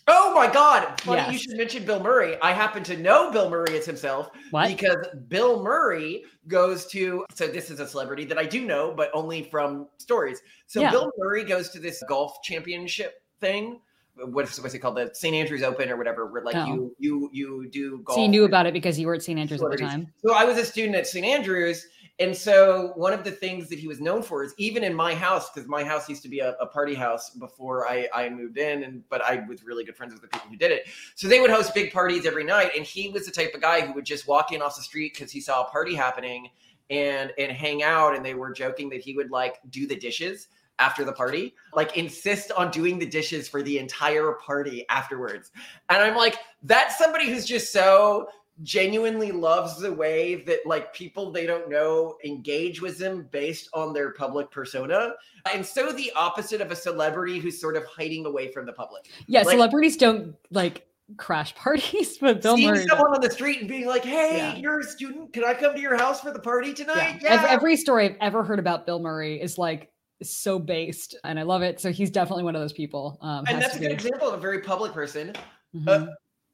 Oh 0.06 0.34
my 0.34 0.52
God. 0.52 1.00
Funny 1.00 1.32
you 1.32 1.38
should 1.38 1.56
mention 1.56 1.84
Bill 1.84 2.00
Murray. 2.02 2.36
I 2.42 2.52
happen 2.52 2.82
to 2.84 2.96
know 2.96 3.30
Bill 3.30 3.48
Murray 3.48 3.78
as 3.78 3.86
himself 3.86 4.30
What? 4.50 4.68
because 4.68 5.06
Bill 5.28 5.62
Murray 5.62 6.24
goes 6.46 6.86
to, 6.88 7.24
so 7.34 7.46
this 7.46 7.70
is 7.70 7.80
a 7.80 7.86
celebrity 7.86 8.24
that 8.26 8.36
I 8.38 8.44
do 8.44 8.64
know, 8.66 8.92
but 8.94 9.10
only 9.14 9.44
from 9.44 9.88
stories. 9.98 10.40
So 10.66 10.80
Yeah. 10.80 10.90
Bill 10.90 11.10
Murray 11.18 11.44
goes 11.44 11.70
to 11.70 11.78
this 11.78 12.02
golf 12.08 12.42
championship 12.42 13.22
thing. 13.40 13.80
What's, 14.16 14.60
what's 14.60 14.74
it 14.74 14.78
called? 14.78 14.96
The 14.96 15.10
St. 15.14 15.34
Andrews 15.34 15.62
Open 15.62 15.90
or 15.90 15.96
whatever, 15.96 16.26
where 16.26 16.42
like 16.42 16.54
Oh. 16.54 16.66
you 16.66 16.94
you 16.98 17.30
you 17.32 17.68
do 17.70 17.98
golf. 18.04 18.16
So 18.16 18.22
you 18.22 18.28
knew 18.28 18.44
about 18.44 18.66
it 18.66 18.72
because 18.72 18.98
you 18.98 19.06
were 19.08 19.14
at 19.14 19.22
St. 19.22 19.38
Andrews 19.40 19.62
at 19.62 19.70
the 19.70 19.76
time. 19.76 20.12
So 20.24 20.34
I 20.34 20.44
was 20.44 20.56
a 20.58 20.64
student 20.64 20.94
at 20.94 21.06
St. 21.06 21.24
Andrews. 21.26 21.84
And 22.20 22.36
so 22.36 22.92
one 22.94 23.12
of 23.12 23.24
the 23.24 23.32
things 23.32 23.68
that 23.70 23.78
he 23.78 23.88
was 23.88 24.00
known 24.00 24.22
for 24.22 24.44
is 24.44 24.54
even 24.56 24.84
in 24.84 24.94
my 24.94 25.14
house, 25.14 25.50
because 25.50 25.68
my 25.68 25.82
house 25.82 26.08
used 26.08 26.22
to 26.22 26.28
be 26.28 26.38
a, 26.38 26.52
a 26.60 26.66
party 26.66 26.94
house 26.94 27.30
before 27.30 27.88
I, 27.88 28.08
I 28.14 28.28
moved 28.28 28.56
in, 28.56 28.84
and 28.84 29.02
but 29.08 29.20
I 29.22 29.44
was 29.48 29.64
really 29.64 29.84
good 29.84 29.96
friends 29.96 30.12
with 30.12 30.22
the 30.22 30.28
people 30.28 30.48
who 30.48 30.56
did 30.56 30.70
it. 30.70 30.86
So 31.16 31.26
they 31.26 31.40
would 31.40 31.50
host 31.50 31.74
big 31.74 31.92
parties 31.92 32.24
every 32.24 32.44
night, 32.44 32.70
and 32.76 32.86
he 32.86 33.08
was 33.08 33.26
the 33.26 33.32
type 33.32 33.52
of 33.52 33.60
guy 33.60 33.80
who 33.80 33.92
would 33.94 34.04
just 34.04 34.28
walk 34.28 34.52
in 34.52 34.62
off 34.62 34.76
the 34.76 34.82
street 34.82 35.14
because 35.14 35.32
he 35.32 35.40
saw 35.40 35.62
a 35.62 35.70
party 35.70 35.94
happening 35.94 36.50
and 36.88 37.32
and 37.36 37.50
hang 37.50 37.82
out. 37.82 38.14
And 38.14 38.24
they 38.24 38.34
were 38.34 38.52
joking 38.52 38.88
that 38.90 39.00
he 39.00 39.14
would 39.16 39.32
like 39.32 39.58
do 39.70 39.88
the 39.88 39.96
dishes 39.96 40.46
after 40.78 41.04
the 41.04 41.12
party, 41.12 41.54
like 41.72 41.96
insist 41.96 42.52
on 42.52 42.70
doing 42.70 42.98
the 42.98 43.06
dishes 43.06 43.48
for 43.48 43.62
the 43.62 43.78
entire 43.78 44.32
party 44.34 44.84
afterwards. 44.88 45.50
And 45.88 46.02
I'm 46.02 46.16
like, 46.16 46.36
that's 46.62 46.96
somebody 46.96 47.28
who's 47.28 47.44
just 47.44 47.72
so 47.72 48.28
genuinely 48.62 49.32
loves 49.32 49.78
the 49.78 49.92
way 49.92 50.36
that 50.36 50.60
like 50.64 50.92
people 50.94 51.32
they 51.32 51.44
don't 51.44 51.68
know 51.68 52.16
engage 52.24 52.80
with 52.80 52.98
them 52.98 53.28
based 53.32 53.68
on 53.74 53.92
their 53.92 54.12
public 54.12 54.50
persona 54.50 55.12
and 55.52 55.66
so 55.66 55.90
the 55.92 56.12
opposite 56.14 56.60
of 56.60 56.70
a 56.70 56.76
celebrity 56.76 57.38
who's 57.40 57.60
sort 57.60 57.76
of 57.76 57.84
hiding 57.84 58.26
away 58.26 58.50
from 58.52 58.64
the 58.64 58.72
public 58.72 59.06
Yeah, 59.26 59.40
Like- 59.42 59.50
celebrities 59.54 59.96
don't 59.96 60.36
like 60.50 60.86
crash 61.18 61.54
parties, 61.56 62.16
but 62.20 62.40
Bill 62.40 62.56
seeing 62.56 62.70
Murray. 62.70 62.86
someone 62.86 63.12
on 63.14 63.20
the 63.20 63.30
street 63.30 63.58
and 63.60 63.68
being 63.68 63.86
like 63.86 64.04
hey 64.04 64.36
Yeah. 64.38 64.54
you're 64.56 64.80
a 64.80 64.84
student 64.84 65.32
can 65.32 65.44
i 65.44 65.52
come 65.52 65.74
to 65.74 65.80
your 65.80 65.96
house 65.98 66.20
for 66.20 66.30
the 66.30 66.38
party 66.38 66.68
Yeah. 66.68 66.74
tonight 66.74 67.24
Ev- 67.24 67.44
Every 67.44 67.76
story 67.76 68.06
I've 68.06 68.16
ever 68.20 68.42
heard 68.44 68.58
about 68.60 68.86
Bill 68.86 69.00
Murray 69.00 69.40
is 69.42 69.58
like 69.58 69.90
so 70.22 70.58
based, 70.60 71.16
and 71.24 71.38
I 71.38 71.42
love 71.42 71.60
it. 71.62 71.80
So 71.80 71.90
he's 71.92 72.10
definitely 72.10 72.44
one 72.44 72.54
of 72.54 72.62
those 72.62 72.72
people. 72.72 73.18
Um, 73.20 73.44
and 73.48 73.60
that's 73.60 73.74
a 73.76 73.78
good 73.80 73.88
be. 73.88 73.94
example 73.94 74.28
of 74.28 74.34
a 74.34 74.38
very 74.40 74.60
public 74.60 74.92
person 74.92 75.34
Mhm. 75.76 75.88
uh, 75.88 76.06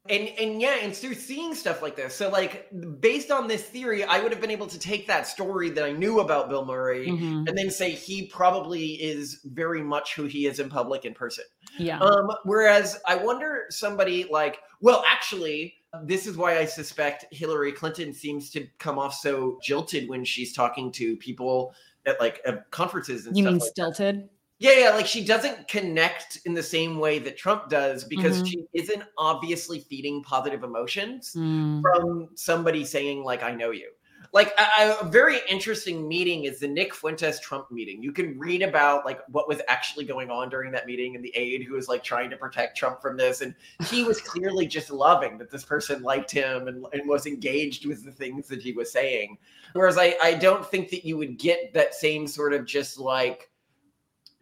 and 0.09 0.29
and 0.39 0.63
yeah 0.63 0.79
and 0.81 0.97
through 0.97 1.13
seeing 1.13 1.55
stuff 1.55 1.83
like 1.83 1.95
this 1.95 2.15
so 2.15 2.31
like 2.31 2.69
based 3.01 3.31
on 3.31 3.47
this 3.47 3.63
theory 3.65 4.03
i 4.05 4.19
would 4.19 4.33
have 4.33 4.41
been 4.41 4.51
able 4.51 4.67
to 4.67 4.79
take 4.79 5.07
that 5.07 5.27
story 5.27 5.69
that 5.69 5.85
i 5.85 5.93
knew 5.93 6.21
about 6.21 6.49
bill 6.49 6.65
murray 6.65 7.09
Mhm. 7.09 7.47
and 7.47 7.59
then 7.59 7.71
say 7.71 7.91
he 7.91 8.27
probably 8.27 8.93
is 8.95 9.41
very 9.45 9.83
much 9.83 10.15
who 10.15 10.25
he 10.25 10.47
is 10.47 10.59
in 10.59 10.71
public 10.71 11.05
in 11.05 11.13
person. 11.13 11.45
Yeah. 11.79 11.99
Um, 12.01 12.31
whereas 12.45 12.99
I 13.07 13.17
wonder 13.17 13.67
somebody 13.71 14.27
like, 14.31 14.59
well, 14.81 15.05
actually, 15.07 15.75
this 16.05 16.27
is 16.27 16.37
why 16.37 16.59
I 16.59 16.65
suspect 16.65 17.27
Hillary 17.31 17.73
Clinton 17.73 18.13
seems 18.13 18.51
to 18.51 18.67
come 18.79 18.99
off 18.99 19.15
so 19.15 19.59
jilted 19.63 20.09
when 20.09 20.25
she's 20.25 20.53
talking 20.53 20.91
to 20.93 21.17
people 21.17 21.75
at 22.07 22.19
like 22.21 22.41
uh, 22.47 22.57
conferences 22.71 23.27
and 23.27 23.37
you 23.37 23.45
stuff 23.45 23.53
mean 23.53 23.61
like 23.61 23.75
that. 23.97 24.29
Yeah, 24.61 24.79
yeah, 24.79 24.91
like 24.91 25.07
she 25.07 25.25
doesn't 25.25 25.69
connect 25.69 26.41
in 26.45 26.53
the 26.53 26.63
same 26.63 26.99
way 26.99 27.19
that 27.21 27.39
Trump 27.39 27.71
does 27.71 28.05
because 28.05 28.43
Mhm. 28.43 28.47
she 28.47 28.65
isn't 28.75 29.03
obviously 29.17 29.81
feeding 29.81 30.23
positive 30.23 30.63
emotions 30.63 31.33
Mm. 31.35 31.81
from 31.81 32.29
somebody 32.35 32.85
saying 32.85 33.25
like 33.25 33.43
I 33.43 33.53
know 33.53 33.71
you. 33.71 33.91
Like 34.35 34.53
a, 34.59 34.99
a 35.01 35.05
very 35.07 35.39
interesting 35.49 36.07
meeting 36.07 36.45
is 36.45 36.61
the 36.61 36.69
Nick 36.69 36.95
Fuentes 36.95 37.41
Trump 37.41 37.71
meeting. 37.71 38.03
You 38.03 38.13
can 38.13 38.39
read 38.39 38.61
about 38.63 39.07
like 39.07 39.21
what 39.29 39.49
was 39.49 39.63
actually 39.67 40.05
going 40.05 40.31
on 40.31 40.51
during 40.51 40.71
that 40.73 40.87
meeting 40.87 41.17
and 41.17 41.25
the 41.25 41.35
aide 41.35 41.63
who 41.65 41.73
was 41.75 41.89
like 41.89 42.05
trying 42.05 42.29
to 42.29 42.37
protect 42.37 42.77
Trump 42.77 43.01
from 43.01 43.17
this, 43.17 43.41
and 43.41 43.55
he 43.89 44.05
was 44.05 44.21
clearly 44.33 44.67
just 44.67 44.91
loving 44.91 45.39
that 45.39 45.51
this 45.51 45.65
person 45.65 46.03
liked 46.03 46.31
him 46.31 46.69
and, 46.69 46.85
and 46.93 47.09
was 47.09 47.25
engaged 47.27 47.87
with 47.87 48.05
the 48.05 48.13
things 48.13 48.47
that 48.49 48.61
he 48.63 48.73
was 48.73 48.93
saying. 48.93 49.39
Whereas 49.73 49.97
I 49.97 50.15
I 50.23 50.35
don't 50.35 50.67
think 50.67 50.91
that 50.91 51.05
you 51.07 51.17
would 51.17 51.39
get 51.39 51.73
that 51.73 51.95
same 51.95 52.27
sort 52.29 52.53
of 52.53 52.67
just 52.67 52.99
like 53.01 53.50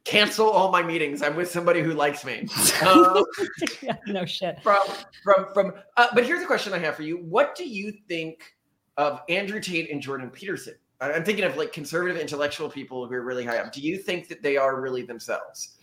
cancel 0.08 0.48
all 0.48 0.72
my 0.72 0.82
meetings. 0.82 1.22
I'm 1.22 1.36
with 1.36 1.50
somebody 1.50 1.82
who 1.82 1.92
likes 1.92 2.24
me. 2.24 2.48
Um, 2.86 3.24
yeah, 3.82 3.96
no 4.06 4.24
shit. 4.24 4.60
from 4.62 4.80
from 5.22 5.46
from 5.52 5.72
uh, 5.96 6.08
but 6.14 6.24
here's 6.24 6.42
a 6.42 6.46
question 6.46 6.72
i 6.72 6.78
have 6.78 6.94
for 6.96 7.02
you 7.02 7.18
what 7.18 7.54
do 7.54 7.68
you 7.68 7.92
think 8.08 8.56
of 8.96 9.20
andrew 9.28 9.60
tate 9.60 9.90
and 9.90 10.00
jordan 10.00 10.30
peterson 10.30 10.74
I'm 11.00 11.24
thinking 11.24 11.44
of 11.44 11.56
like 11.56 11.72
conservative 11.72 12.20
intellectual 12.20 12.68
people 12.68 13.06
who 13.06 13.14
are 13.14 13.22
really 13.22 13.44
high 13.44 13.58
up. 13.58 13.72
Do 13.72 13.80
you 13.80 13.98
think 13.98 14.28
that 14.28 14.42
they 14.42 14.56
are 14.56 14.80
really 14.80 15.02
themselves? 15.02 15.76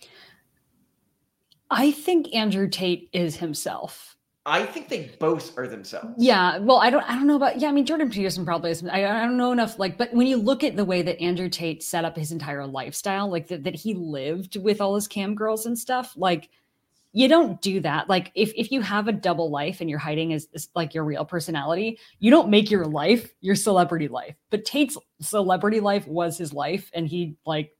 I 1.70 1.90
think 1.90 2.34
Andrew 2.34 2.68
Tate 2.68 3.08
is 3.12 3.36
himself. 3.36 4.15
I 4.48 4.64
think 4.64 4.88
they 4.88 5.10
both 5.18 5.58
are 5.58 5.66
themselves. 5.66 6.14
Yeah, 6.16 6.58
well, 6.58 6.76
I 6.76 6.88
don't, 6.88 7.02
I 7.02 7.14
don't 7.14 7.26
know 7.26 7.34
about. 7.34 7.58
Yeah, 7.58 7.68
I 7.68 7.72
mean, 7.72 7.84
Jordan 7.84 8.08
Peterson 8.10 8.44
probably 8.44 8.70
is. 8.70 8.84
I, 8.84 9.04
I 9.04 9.22
don't 9.22 9.36
know 9.36 9.50
enough. 9.50 9.76
Like, 9.76 9.98
but 9.98 10.14
when 10.14 10.28
you 10.28 10.36
look 10.36 10.62
at 10.62 10.76
the 10.76 10.84
way 10.84 11.02
that 11.02 11.20
Andrew 11.20 11.48
Tate 11.48 11.82
set 11.82 12.04
up 12.04 12.16
his 12.16 12.30
entire 12.30 12.64
lifestyle, 12.64 13.28
like 13.28 13.48
that, 13.48 13.64
that 13.64 13.74
he 13.74 13.94
lived 13.94 14.56
with 14.56 14.80
all 14.80 14.94
his 14.94 15.08
cam 15.08 15.34
girls 15.34 15.66
and 15.66 15.76
stuff, 15.76 16.14
like 16.16 16.48
you 17.12 17.26
don't 17.26 17.60
do 17.60 17.80
that. 17.80 18.08
Like, 18.08 18.30
if 18.36 18.52
if 18.54 18.70
you 18.70 18.82
have 18.82 19.08
a 19.08 19.12
double 19.12 19.50
life 19.50 19.80
and 19.80 19.90
you're 19.90 19.98
hiding 19.98 20.32
as, 20.32 20.46
as 20.54 20.68
like 20.76 20.94
your 20.94 21.04
real 21.04 21.24
personality, 21.24 21.98
you 22.20 22.30
don't 22.30 22.48
make 22.48 22.70
your 22.70 22.84
life 22.84 23.34
your 23.40 23.56
celebrity 23.56 24.06
life. 24.06 24.36
But 24.50 24.64
Tate's 24.64 24.96
celebrity 25.20 25.80
life 25.80 26.06
was 26.06 26.38
his 26.38 26.52
life, 26.52 26.88
and 26.94 27.08
he 27.08 27.36
like 27.46 27.75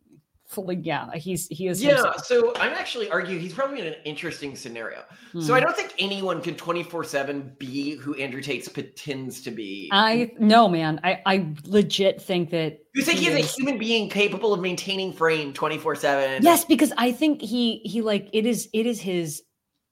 fully, 0.47 0.77
yeah, 0.77 1.13
he's 1.15 1.49
he 1.49 1.67
is. 1.69 1.83
Yeah, 1.83 1.95
himself. 1.97 2.25
so 2.25 2.55
I'm 2.57 2.73
actually 2.73 3.11
arguing 3.11 3.41
he's 3.41 3.53
probably 3.53 3.81
in 3.81 3.87
an 3.87 3.97
interesting 4.05 4.57
scenario. 4.57 5.03
So 5.33 5.41
Hmm. 5.41 5.53
I 5.53 5.61
don't 5.61 5.77
think 5.77 5.95
anyone 5.99 6.41
can 6.41 6.55
24 6.55 7.05
7 7.05 7.53
be 7.59 7.97
who 7.97 8.15
Andrew 8.15 8.41
Tate 8.41 8.73
pretends 8.73 9.41
to 9.43 9.51
be. 9.51 9.89
I 9.93 10.33
no 10.39 10.69
man, 10.69 11.01
I 11.05 11.21
I 11.27 11.55
legit 11.65 12.23
think 12.23 12.51
that 12.51 12.79
you 12.95 13.03
think 13.03 13.19
he 13.19 13.27
he's 13.31 13.45
a 13.45 13.49
human 13.57 13.79
being 13.79 14.09
capable 14.09 14.55
of 14.55 14.61
maintaining 14.61 15.13
frame 15.13 15.53
24 15.53 15.97
7? 15.97 16.43
Yes, 16.43 16.65
because 16.65 16.93
I 16.97 17.13
think 17.13 17.43
he 17.43 17.79
he 17.85 18.03
like 18.03 18.29
it 18.33 18.47
is 18.47 18.69
it 18.73 18.87
is 18.87 19.01
his 19.01 19.43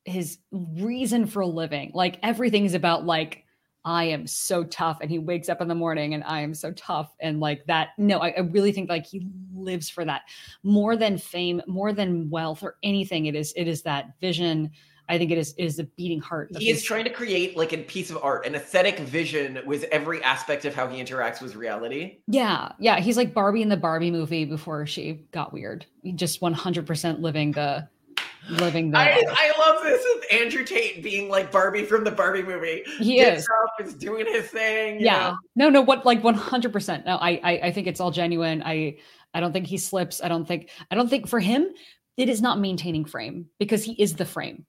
his 0.05 0.39
reason 0.53 1.27
for 1.27 1.45
living. 1.47 1.91
Like 1.95 2.19
everything 2.23 2.65
is 2.65 2.75
about 2.75 3.05
like 3.05 3.44
I 3.85 4.05
am 4.05 4.27
so 4.27 4.65
tough, 4.65 4.99
and 5.01 5.11
he 5.11 5.19
wakes 5.19 5.49
up 5.49 5.61
in 5.61 5.69
the 5.69 5.75
morning 5.75 6.15
and 6.15 6.25
I 6.25 6.41
am 6.41 6.55
so 6.55 6.73
tough, 6.73 7.15
and 7.21 7.41
like 7.41 7.67
that. 7.67 7.91
No, 7.99 8.19
I, 8.19 8.31
I 8.31 8.41
really 8.41 8.73
think 8.73 8.89
like 8.89 9.07
he 9.07 9.27
lives 9.55 9.91
for 9.91 10.05
that 10.05 10.23
more 10.63 10.97
than 10.97 11.19
fame, 11.19 11.61
more 11.67 11.93
than 11.93 12.31
wealth 12.31 12.63
or 12.63 12.77
anything. 12.83 13.27
It 13.27 13.35
is 13.35 13.53
it 13.57 13.69
is 13.69 13.83
that 13.83 14.19
vision. 14.21 14.71
I 15.07 15.19
think 15.19 15.31
it 15.31 15.37
is 15.37 15.55
is 15.59 15.77
the 15.77 15.85
beating 15.85 16.21
heart. 16.21 16.49
He 16.57 16.71
is 16.71 16.83
trying 16.83 17.05
to 17.05 17.11
create 17.11 17.59
like 17.59 17.75
a 17.75 17.79
piece 17.79 18.09
of 18.09 18.17
art, 18.23 18.47
an 18.47 18.55
aesthetic 18.55 18.99
vision 19.01 19.61
with 19.67 19.85
every 19.93 20.23
aspect 20.23 20.65
of 20.65 20.75
how 20.75 20.89
he 20.89 21.03
interacts 21.03 21.43
with 21.43 21.57
reality. 21.57 22.21
Yeah, 22.27 22.73
yeah. 22.79 23.01
He's 23.01 23.19
like 23.19 23.35
Barbie 23.35 23.61
in 23.61 23.69
the 23.69 23.77
Barbie 23.77 24.11
movie 24.11 24.47
before 24.47 24.87
she 24.87 25.27
got 25.31 25.53
weird. 25.53 25.85
He 26.03 26.13
just 26.13 26.41
one 26.41 26.55
hundred 26.55 26.87
percent 26.87 27.21
living 27.21 27.53
the 27.53 27.87
living 28.49 28.91
the. 28.91 28.99
I, 28.99 29.23
I 29.29 29.53
love 29.59 29.83
this 29.83 30.05
with 30.15 30.33
Andrew 30.33 30.65
Tate 30.65 31.03
being 31.03 31.29
like 31.29 31.51
Barbie 31.51 31.85
from 31.85 32.05
the 32.05 32.11
Barbie 32.11 32.43
movie. 32.43 32.83
he 32.99 33.17
Gets 33.17 33.43
is. 33.43 33.49
up, 33.63 33.87
is 33.87 33.95
doing 33.95 34.27
his 34.27 34.47
thing. 34.47 35.01
yeah 35.01 35.31
know? 35.57 35.69
no 35.69 35.71
no 35.71 35.81
what 35.83 36.05
like 36.05 36.23
100% 36.23 37.05
no 37.07 37.17
I, 37.17 37.41
I 37.43 37.53
i 37.65 37.73
think 37.73 37.87
it's 37.87 38.01
all 38.01 38.11
genuine 38.11 38.63
i 38.65 38.97
i 39.33 39.41
don't 39.41 39.53
think 39.53 39.67
he 39.67 39.79
slips 39.79 40.23
i 40.23 40.29
don't 40.29 40.47
think 40.47 40.71
i 40.91 40.95
don't 40.95 41.09
think 41.09 41.27
for 41.29 41.41
him 41.41 41.67
it 42.17 42.29
is 42.29 42.41
not 42.43 42.59
maintaining 42.61 43.05
frame 43.05 43.47
because 43.59 43.83
he 43.85 43.93
is 44.01 44.15
the 44.15 44.25
frame 44.25 44.67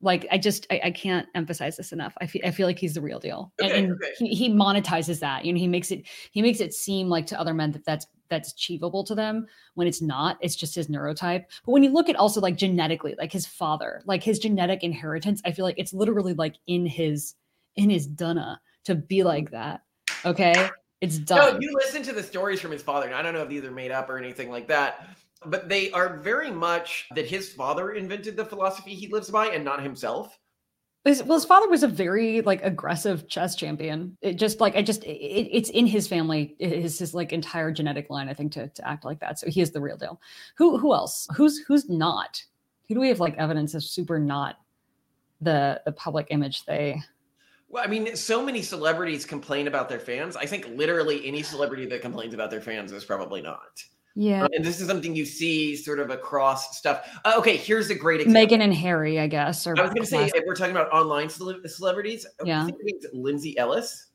like 0.00 0.26
i 0.32 0.38
just 0.38 0.66
i, 0.70 0.80
I 0.84 0.90
can't 0.90 1.26
emphasize 1.34 1.76
this 1.76 1.92
enough 1.92 2.14
I 2.20 2.26
feel, 2.26 2.42
I 2.44 2.50
feel 2.50 2.66
like 2.66 2.78
he's 2.78 2.94
the 2.94 3.00
real 3.02 3.18
deal 3.18 3.52
and, 3.60 3.70
and 3.72 3.92
okay. 3.92 4.12
He, 4.18 4.28
he 4.34 4.50
monetizes 4.50 5.20
that 5.20 5.44
you 5.44 5.52
know 5.52 5.58
he 5.58 5.68
makes 5.68 5.90
it 5.90 6.06
he 6.32 6.42
makes 6.42 6.60
it 6.60 6.72
seem 6.74 7.08
like 7.08 7.26
to 7.26 7.40
other 7.40 7.54
men 7.54 7.72
that 7.72 7.84
that's 7.84 8.06
that's 8.30 8.52
achievable 8.52 9.04
to 9.04 9.14
them 9.14 9.46
when 9.74 9.86
it's 9.86 10.00
not 10.00 10.38
it's 10.40 10.56
just 10.56 10.74
his 10.74 10.88
neurotype 10.88 11.44
but 11.64 11.72
when 11.72 11.82
you 11.82 11.90
look 11.90 12.08
at 12.08 12.16
also 12.16 12.40
like 12.40 12.56
genetically 12.56 13.14
like 13.18 13.32
his 13.32 13.46
father 13.46 14.02
like 14.06 14.22
his 14.22 14.38
genetic 14.38 14.82
inheritance 14.82 15.42
i 15.44 15.52
feel 15.52 15.64
like 15.64 15.78
it's 15.78 15.92
literally 15.92 16.32
like 16.34 16.56
in 16.66 16.86
his 16.86 17.34
in 17.76 17.90
his 17.90 18.06
dunna 18.06 18.60
to 18.84 18.94
be 18.94 19.22
like 19.22 19.50
that 19.50 19.82
okay 20.24 20.70
it's 21.00 21.18
done. 21.18 21.54
No, 21.54 21.58
you 21.60 21.74
listen 21.74 22.02
to 22.04 22.12
the 22.12 22.22
stories 22.22 22.60
from 22.60 22.70
his 22.70 22.82
father, 22.82 23.06
and 23.06 23.14
I 23.14 23.22
don't 23.22 23.32
know 23.32 23.42
if 23.42 23.48
these 23.48 23.64
are 23.64 23.70
made 23.70 23.90
up 23.90 24.10
or 24.10 24.18
anything 24.18 24.50
like 24.50 24.68
that, 24.68 25.08
but 25.46 25.68
they 25.68 25.90
are 25.92 26.18
very 26.18 26.50
much 26.50 27.08
that 27.14 27.26
his 27.26 27.50
father 27.50 27.92
invented 27.92 28.36
the 28.36 28.44
philosophy 28.44 28.94
he 28.94 29.08
lives 29.08 29.30
by 29.30 29.46
and 29.46 29.64
not 29.64 29.82
himself. 29.82 30.38
His, 31.04 31.22
well, 31.22 31.38
his 31.38 31.46
father 31.46 31.68
was 31.68 31.82
a 31.82 31.88
very 31.88 32.42
like 32.42 32.62
aggressive 32.62 33.26
chess 33.26 33.56
champion. 33.56 34.18
It 34.20 34.34
just 34.34 34.60
like 34.60 34.76
I 34.76 34.82
just 34.82 35.02
it, 35.04 35.48
it's 35.50 35.70
in 35.70 35.86
his 35.86 36.06
family, 36.06 36.54
it 36.58 36.72
is 36.72 36.98
his 36.98 37.14
like 37.14 37.32
entire 37.32 37.72
genetic 37.72 38.10
line. 38.10 38.28
I 38.28 38.34
think 38.34 38.52
to 38.52 38.68
to 38.68 38.88
act 38.88 39.04
like 39.04 39.20
that. 39.20 39.38
So 39.38 39.48
he 39.48 39.62
is 39.62 39.70
the 39.70 39.80
real 39.80 39.96
deal. 39.96 40.20
Who 40.56 40.76
who 40.76 40.92
else? 40.92 41.26
Who's 41.34 41.58
who's 41.60 41.88
not? 41.88 42.44
Who 42.88 42.94
do 42.94 43.00
we 43.00 43.08
have 43.08 43.20
like 43.20 43.36
evidence 43.38 43.72
of 43.74 43.82
super 43.82 44.18
not 44.18 44.56
the 45.40 45.80
the 45.86 45.92
public 45.92 46.26
image 46.30 46.66
they? 46.66 47.00
Well, 47.70 47.84
I 47.84 47.86
mean, 47.86 48.16
so 48.16 48.44
many 48.44 48.62
celebrities 48.62 49.24
complain 49.24 49.68
about 49.68 49.88
their 49.88 50.00
fans. 50.00 50.36
I 50.36 50.44
think 50.44 50.68
literally 50.68 51.26
any 51.26 51.42
celebrity 51.42 51.86
that 51.86 52.02
complains 52.02 52.34
about 52.34 52.50
their 52.50 52.60
fans 52.60 52.92
is 52.92 53.04
probably 53.04 53.40
not. 53.40 53.82
Yeah, 54.16 54.44
Uh, 54.44 54.48
and 54.54 54.64
this 54.64 54.80
is 54.80 54.88
something 54.88 55.14
you 55.14 55.24
see 55.24 55.76
sort 55.76 56.00
of 56.00 56.10
across 56.10 56.76
stuff. 56.76 57.08
Uh, 57.24 57.34
okay, 57.38 57.56
here's 57.56 57.90
a 57.90 57.94
great 57.94 58.20
example. 58.20 58.56
Meghan 58.58 58.62
and 58.62 58.74
Harry, 58.74 59.20
I 59.20 59.26
guess. 59.28 59.66
Or 59.66 59.78
I 59.78 59.82
was 59.82 59.90
going 59.90 60.02
to 60.02 60.06
say, 60.06 60.24
if 60.34 60.44
we're 60.46 60.54
talking 60.56 60.72
about 60.74 60.92
online 60.92 61.28
cele- 61.28 61.60
celebrities, 61.66 62.26
I 62.40 62.46
Yeah. 62.46 62.64
think 62.66 62.78
her 62.82 63.08
Lindsay 63.12 63.56
Ellis. 63.56 64.08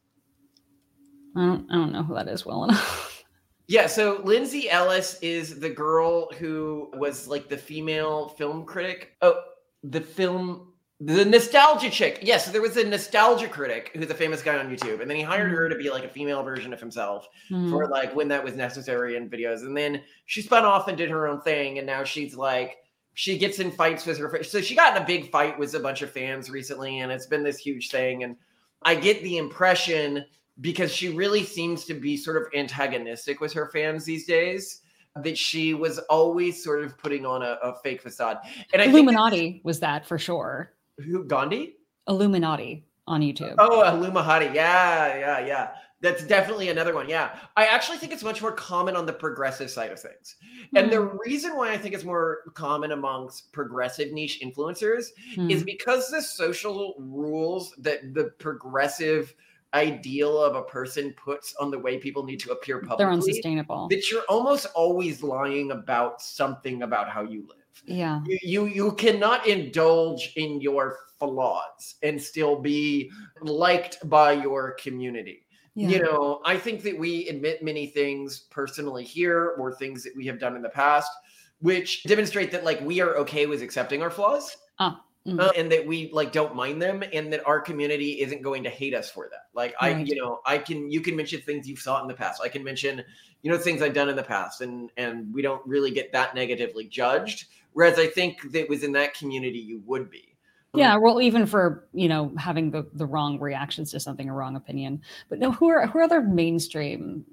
I 1.37 1.41
don't, 1.45 1.67
I 1.71 1.75
don't 1.75 1.91
know 1.93 2.03
who 2.03 2.13
that 2.15 2.27
is 2.27 2.45
well 2.45 2.63
enough. 2.65 3.11
Yeah, 3.67 3.87
so 3.87 4.21
Lindsay 4.23 4.69
Ellis 4.69 5.17
is 5.23 5.59
the 5.59 5.71
girl 5.71 6.29
who 6.33 6.91
was 6.93 7.27
like 7.27 7.49
the 7.49 7.57
female 7.57 8.29
film 8.29 8.63
critic. 8.63 9.13
Oh, 9.23 9.41
the 9.81 10.01
film, 10.01 10.73
the 11.01 11.25
nostalgia 11.25 11.89
chick. 11.89 12.19
Yes, 12.21 12.49
there 12.51 12.61
was 12.61 12.77
a 12.77 12.83
nostalgia 12.83 13.47
critic 13.49 13.91
who's 13.95 14.09
a 14.09 14.13
famous 14.13 14.41
guy 14.41 14.57
on 14.57 14.69
YouTube, 14.69 15.01
and 15.01 15.09
then 15.09 15.17
he 15.17 15.23
hired 15.23 15.51
her 15.51 15.67
to 15.67 15.75
be 15.75 15.89
like 15.89 16.05
a 16.05 16.09
female 16.09 16.41
version 16.43 16.71
of 16.73 16.79
himself 16.79 17.27
Hmm. 17.49 17.69
for 17.69 17.87
like 17.87 18.15
when 18.15 18.27
that 18.29 18.43
was 18.43 18.55
necessary 18.55 19.17
in 19.17 19.29
videos. 19.29 19.61
And 19.61 19.75
then 19.75 20.01
she 20.25 20.41
spun 20.41 20.63
off 20.63 20.87
and 20.87 20.97
did 20.97 21.09
her 21.09 21.27
own 21.27 21.41
thing, 21.41 21.77
and 21.79 21.87
now 21.87 22.03
she's 22.03 22.35
like 22.35 22.77
she 23.17 23.37
gets 23.37 23.59
in 23.59 23.71
fights 23.71 24.05
with 24.05 24.17
her. 24.17 24.43
So 24.43 24.59
she 24.59 24.75
got 24.75 24.95
in 24.95 25.01
a 25.01 25.05
big 25.05 25.31
fight 25.31 25.57
with 25.57 25.73
a 25.73 25.79
bunch 25.79 26.01
of 26.01 26.11
fans 26.11 26.49
recently, 26.49 26.99
and 26.99 27.11
it's 27.11 27.27
been 27.27 27.43
this 27.43 27.57
huge 27.57 27.89
thing. 27.89 28.23
And 28.23 28.35
I 28.83 28.95
get 28.95 29.23
the 29.23 29.37
impression 29.37 30.25
because 30.59 30.91
she 30.91 31.09
really 31.09 31.43
seems 31.43 31.85
to 31.85 31.93
be 31.93 32.17
sort 32.17 32.35
of 32.37 32.43
antagonistic 32.53 33.39
with 33.39 33.53
her 33.53 33.69
fans 33.71 34.03
these 34.03 34.25
days 34.25 34.81
that 35.23 35.37
she 35.37 35.73
was 35.73 35.99
always 36.09 36.61
sort 36.61 36.83
of 36.83 36.97
putting 36.97 37.25
on 37.25 37.41
a, 37.41 37.57
a 37.63 37.75
fake 37.83 38.01
facade. 38.01 38.37
And 38.73 38.81
I 38.81 38.87
Illuminaughtii 38.87 39.63
was 39.63 39.79
that 39.79 40.05
for 40.05 40.17
sure. 40.19 40.73
Who 40.99 41.23
Gandhi? 41.25 41.75
Illuminaughtii 42.09 42.83
on 43.07 43.21
YouTube. 43.21 43.55
Oh, 43.57 43.83
Illuminaughtii. 43.85 44.53
Yeah, 44.53 45.17
yeah, 45.17 45.45
yeah. 45.45 45.71
That's 46.01 46.23
definitely 46.23 46.69
another 46.69 46.93
one. 46.93 47.09
Yeah. 47.09 47.35
I 47.57 47.65
actually 47.65 47.97
think 47.97 48.11
it's 48.11 48.23
much 48.23 48.41
more 48.41 48.51
common 48.51 48.95
on 48.95 49.05
the 49.05 49.13
progressive 49.13 49.71
side 49.71 49.91
of 49.91 49.99
things. 49.99 50.35
And 50.75 50.91
the 50.91 51.01
Hmm. 51.01 51.17
reason 51.25 51.55
why 51.55 51.71
I 51.71 51.77
think 51.77 51.95
it's 51.95 52.03
more 52.03 52.39
common 52.53 52.91
amongst 52.91 53.51
progressive 53.53 54.11
niche 54.11 54.39
influencers 54.43 55.05
Hmm. 55.33 55.49
is 55.49 55.63
because 55.63 56.09
the 56.09 56.21
social 56.21 56.95
rules 56.99 57.73
that 57.79 58.13
the 58.13 58.25
progressive 58.39 59.33
ideal 59.73 60.39
of 60.41 60.55
a 60.55 60.61
person 60.63 61.13
puts 61.21 61.55
on 61.59 61.71
the 61.71 61.79
way 61.79 61.97
people 61.97 62.23
need 62.23 62.39
to 62.41 62.51
appear 62.51 62.79
publicly. 62.79 62.97
they're 63.03 63.11
unsustainable. 63.11 63.87
that 63.89 64.09
you're 64.11 64.23
almost 64.29 64.67
always 64.75 65.23
lying 65.23 65.71
about 65.71 66.21
something 66.21 66.83
about 66.83 67.09
how 67.09 67.23
you 67.23 67.41
live. 67.47 67.64
Yeah. 67.85 68.21
You, 68.25 68.39
you 68.41 68.65
you 68.65 68.91
cannot 68.93 69.47
indulge 69.47 70.33
in 70.35 70.61
your 70.61 70.97
flaws 71.19 71.95
and 72.03 72.21
still 72.21 72.59
be 72.59 73.11
liked 73.41 74.07
by 74.09 74.33
your 74.33 74.71
community. 74.73 75.45
Yeah. 75.75 75.89
You 75.89 75.99
know, 76.03 76.41
I 76.45 76.57
think 76.57 76.83
that 76.83 76.97
we 76.97 77.27
admit 77.27 77.61
many 77.61 77.87
things 77.87 78.45
personally 78.49 79.03
here 79.03 79.55
or 79.59 79.73
things 79.73 80.03
that 80.03 80.13
we 80.15 80.25
have 80.27 80.39
done 80.39 80.55
in 80.55 80.61
the 80.61 80.69
past, 80.69 81.11
which 81.59 82.03
demonstrate 82.03 82.51
that 82.51 82.63
like 82.63 82.79
we 82.81 83.01
are 83.01 83.17
okay 83.17 83.45
with 83.45 83.61
accepting 83.61 84.01
our 84.01 84.09
flaws. 84.09 84.55
Ah, 84.79 85.01
mm. 85.25 85.39
uh, 85.39 85.51
and 85.55 85.71
that 85.71 85.85
we 85.85 86.09
like 86.11 86.31
don't 86.31 86.55
mind 86.55 86.81
them 86.81 87.03
and 87.13 87.31
that 87.33 87.45
our 87.45 87.59
community 87.59 88.21
isn't 88.21 88.41
going 88.41 88.63
to 88.63 88.69
hate 88.69 88.93
us 88.93 89.09
for 89.09 89.27
that. 89.29 89.47
Like 89.53 89.73
I, 89.79 89.95
you 89.95 90.15
know, 90.15 90.39
I 90.45 90.57
can 90.57 90.89
you 90.89 91.01
can 91.01 91.15
mention 91.15 91.41
things 91.41 91.67
you've 91.67 91.79
thought 91.79 92.01
in 92.01 92.07
the 92.07 92.13
past. 92.13 92.41
I 92.43 92.49
can 92.49 92.63
mention, 92.63 93.03
you 93.41 93.51
know, 93.51 93.57
things 93.57 93.81
I've 93.81 93.93
done 93.93 94.09
in 94.09 94.15
the 94.15 94.23
past 94.23 94.61
and 94.61 94.91
and 94.97 95.33
we 95.33 95.41
don't 95.41 95.65
really 95.65 95.91
get 95.91 96.11
that 96.13 96.35
negatively 96.35 96.85
judged. 96.85 97.47
Whereas 97.75 97.99
I 97.99 98.07
think 98.07 98.51
that 98.53 98.69
within 98.69 98.93
that 98.93 99.13
community 99.13 99.59
you 99.59 99.81
would 99.85 100.09
be. 100.09 100.35
yeah 100.73 100.95
um, 100.95 101.01
well 101.03 101.21
even 101.21 101.45
for 101.45 101.87
you 101.93 102.07
know 102.09 102.33
having 102.37 102.71
the 102.71 102.87
the 102.93 103.05
wrong 103.05 103.39
reactions 103.39 103.91
to 103.91 103.99
something 103.99 104.29
a 104.29 104.33
wrong 104.33 104.55
opinion 104.55 105.01
but 105.29 105.39
no 105.39 105.51
who 105.51 105.67
are 105.69 105.85
who 105.87 105.99
are 105.99 106.03
other 106.03 106.21
mainstream 106.21 107.23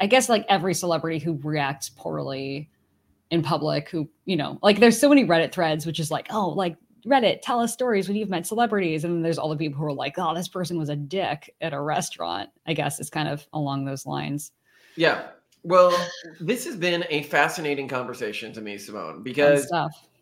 i 0.00 0.06
guess 0.06 0.28
like 0.28 0.44
every 0.48 0.74
celebrity 0.74 1.18
who 1.18 1.38
reacts 1.42 1.88
poorly 1.90 2.68
in 3.30 3.42
public 3.42 3.88
who 3.90 4.08
you 4.24 4.36
know 4.36 4.58
like 4.62 4.80
there's 4.80 4.98
so 4.98 5.08
many 5.08 5.24
reddit 5.24 5.52
threads 5.52 5.86
which 5.86 6.00
is 6.00 6.10
like 6.10 6.26
oh 6.30 6.48
like 6.50 6.76
reddit 7.06 7.40
tell 7.42 7.60
us 7.60 7.72
stories 7.72 8.08
when 8.08 8.16
you've 8.16 8.28
met 8.28 8.46
celebrities 8.46 9.04
and 9.04 9.14
then 9.14 9.22
there's 9.22 9.38
all 9.38 9.48
the 9.48 9.56
people 9.56 9.78
who 9.78 9.86
are 9.86 9.92
like 9.92 10.14
oh 10.18 10.34
this 10.34 10.48
person 10.48 10.76
was 10.78 10.88
a 10.88 10.96
dick 10.96 11.54
at 11.60 11.72
a 11.72 11.80
restaurant 11.80 12.50
i 12.66 12.72
guess 12.74 12.98
it's 13.00 13.10
kind 13.10 13.28
of 13.28 13.46
along 13.52 13.84
those 13.84 14.04
lines 14.06 14.52
Yeah. 14.96 15.28
Well, 15.62 15.94
this 16.40 16.64
has 16.64 16.76
been 16.76 17.04
a 17.10 17.24
fascinating 17.24 17.86
conversation 17.86 18.52
to 18.54 18.60
me, 18.60 18.78
Simone, 18.78 19.22
because 19.22 19.70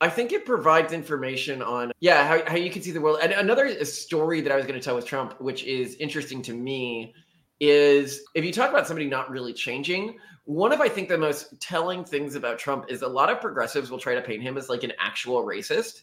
I 0.00 0.08
think 0.08 0.32
it 0.32 0.44
provides 0.44 0.92
information 0.92 1.62
on 1.62 1.92
yeah 2.00 2.26
how, 2.26 2.50
how 2.50 2.56
you 2.56 2.70
can 2.70 2.82
see 2.82 2.90
the 2.90 3.00
world. 3.00 3.20
And 3.22 3.32
another 3.32 3.84
story 3.84 4.40
that 4.40 4.50
I 4.50 4.56
was 4.56 4.66
going 4.66 4.78
to 4.78 4.84
tell 4.84 4.96
with 4.96 5.06
Trump, 5.06 5.40
which 5.40 5.64
is 5.64 5.94
interesting 5.96 6.42
to 6.42 6.52
me, 6.52 7.14
is 7.60 8.22
if 8.34 8.44
you 8.44 8.52
talk 8.52 8.70
about 8.70 8.86
somebody 8.86 9.08
not 9.08 9.30
really 9.30 9.52
changing, 9.52 10.16
one 10.44 10.72
of 10.72 10.80
I 10.80 10.88
think 10.88 11.08
the 11.08 11.18
most 11.18 11.60
telling 11.60 12.04
things 12.04 12.34
about 12.34 12.58
Trump 12.58 12.86
is 12.88 13.02
a 13.02 13.08
lot 13.08 13.30
of 13.30 13.40
progressives 13.40 13.90
will 13.90 13.98
try 13.98 14.14
to 14.14 14.22
paint 14.22 14.42
him 14.42 14.56
as 14.56 14.68
like 14.68 14.82
an 14.82 14.92
actual 14.98 15.44
racist. 15.44 16.02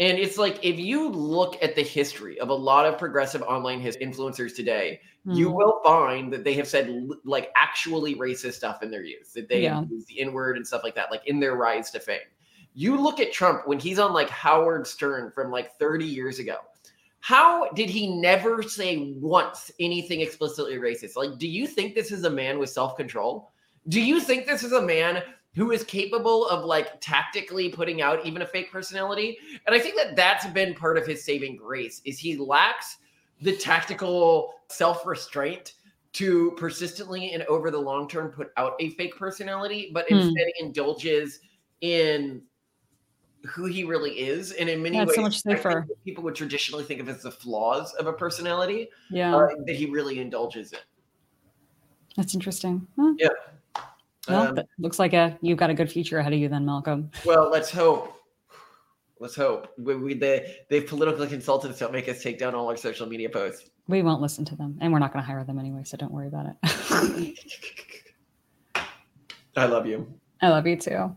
And 0.00 0.18
it's 0.18 0.38
like 0.38 0.64
if 0.64 0.78
you 0.78 1.10
look 1.10 1.62
at 1.62 1.76
the 1.76 1.82
history 1.82 2.40
of 2.40 2.48
a 2.48 2.54
lot 2.54 2.86
of 2.86 2.96
progressive 2.96 3.42
online 3.42 3.80
his 3.80 3.98
influencers 3.98 4.56
today, 4.56 5.00
mm. 5.26 5.36
you 5.36 5.48
hmm. 5.48 5.56
will 5.56 5.80
find 5.84 6.32
that 6.32 6.44
they 6.44 6.54
have 6.54 6.68
said 6.68 7.08
like 7.24 7.50
actually 7.56 8.14
racist 8.14 8.54
stuff 8.54 8.82
in 8.82 8.90
their 8.90 9.02
youth, 9.04 9.32
that 9.34 9.48
they 9.48 9.62
yeah. 9.62 9.82
use 9.90 10.04
the 10.06 10.20
N 10.20 10.32
word 10.32 10.56
and 10.56 10.66
stuff 10.66 10.82
like 10.84 10.94
that, 10.94 11.10
like 11.10 11.26
in 11.26 11.40
their 11.40 11.56
rise 11.56 11.90
to 11.92 12.00
fame. 12.00 12.20
You 12.74 13.00
look 13.00 13.20
at 13.20 13.32
Trump 13.32 13.66
when 13.66 13.78
he's 13.78 13.98
on 13.98 14.12
like 14.12 14.30
Howard 14.30 14.86
Stern 14.86 15.32
from 15.32 15.50
like 15.50 15.78
30 15.78 16.04
years 16.04 16.38
ago. 16.38 16.56
How 17.20 17.68
did 17.70 17.90
he 17.90 18.18
never 18.18 18.62
say 18.62 19.12
once 19.18 19.70
anything 19.78 20.20
explicitly 20.22 20.76
racist? 20.76 21.16
Like, 21.16 21.38
do 21.38 21.46
you 21.46 21.66
think 21.66 21.94
this 21.94 22.12
is 22.12 22.24
a 22.24 22.30
man 22.30 22.58
with 22.58 22.70
self 22.70 22.96
control? 22.96 23.50
Do 23.88 24.00
you 24.00 24.20
think 24.20 24.46
this 24.46 24.62
is 24.62 24.72
a 24.72 24.82
man 24.82 25.22
who 25.54 25.72
is 25.72 25.84
capable 25.84 26.46
of 26.48 26.64
like 26.64 27.00
tactically 27.00 27.68
putting 27.68 28.00
out 28.00 28.24
even 28.24 28.42
a 28.42 28.46
fake 28.46 28.72
personality? 28.72 29.36
And 29.66 29.74
I 29.74 29.78
think 29.78 29.96
that 29.96 30.16
that's 30.16 30.46
been 30.46 30.74
part 30.74 30.96
of 30.96 31.06
his 31.06 31.22
saving 31.22 31.56
grace 31.56 32.00
is 32.04 32.18
he 32.18 32.36
lacks 32.36 32.98
the 33.40 33.56
tactical 33.56 34.54
self 34.68 35.06
restraint 35.06 35.74
to 36.12 36.52
persistently 36.52 37.32
and 37.32 37.42
over 37.44 37.70
the 37.70 37.78
long 37.78 38.08
term 38.08 38.30
put 38.30 38.50
out 38.56 38.74
a 38.80 38.90
fake 38.90 39.16
personality, 39.16 39.90
but 39.92 40.06
hmm. 40.08 40.16
instead 40.16 40.46
indulges 40.58 41.40
in 41.80 42.42
who 43.46 43.64
he 43.64 43.84
really 43.84 44.12
is, 44.12 44.52
and 44.52 44.68
in 44.68 44.82
many 44.82 44.98
ways, 44.98 45.42
so 45.42 45.82
people 46.04 46.22
would 46.24 46.34
traditionally 46.34 46.84
think 46.84 47.00
of 47.00 47.08
as 47.08 47.22
the 47.22 47.30
flaws 47.30 47.94
of 47.94 48.06
a 48.06 48.12
personality. 48.12 48.88
Yeah, 49.10 49.34
uh, 49.34 49.48
that 49.66 49.76
he 49.76 49.86
really 49.86 50.20
indulges 50.20 50.72
in. 50.72 50.78
That's 52.16 52.34
interesting. 52.34 52.86
Huh. 52.98 53.14
Yeah. 53.16 53.28
Well, 54.28 54.48
um, 54.48 54.58
looks 54.78 54.98
like 54.98 55.14
a 55.14 55.38
you've 55.40 55.58
got 55.58 55.70
a 55.70 55.74
good 55.74 55.90
future 55.90 56.18
ahead 56.18 56.32
of 56.32 56.38
you 56.38 56.48
then, 56.48 56.66
Malcolm. 56.66 57.10
Well, 57.24 57.50
let's 57.50 57.70
hope. 57.70 58.19
Let's 59.20 59.36
hope. 59.36 59.68
We, 59.76 59.94
we 59.96 60.14
they 60.14 60.56
they've 60.70 60.86
politically 60.86 61.28
consulted 61.28 61.70
us 61.70 61.78
to 61.80 61.92
make 61.92 62.08
us 62.08 62.22
take 62.22 62.38
down 62.38 62.54
all 62.54 62.68
our 62.68 62.76
social 62.76 63.06
media 63.06 63.28
posts. 63.28 63.68
We 63.86 64.00
won't 64.02 64.22
listen 64.22 64.46
to 64.46 64.56
them, 64.56 64.78
and 64.80 64.92
we're 64.92 64.98
not 64.98 65.12
going 65.12 65.22
to 65.22 65.26
hire 65.26 65.44
them 65.44 65.58
anyway, 65.58 65.84
so 65.84 65.98
don't 65.98 66.10
worry 66.12 66.28
about 66.28 66.46
it. 66.46 67.36
I 69.56 69.66
love 69.66 69.86
you. 69.86 70.10
I 70.40 70.48
love 70.48 70.66
you 70.66 70.76
too. 70.76 71.14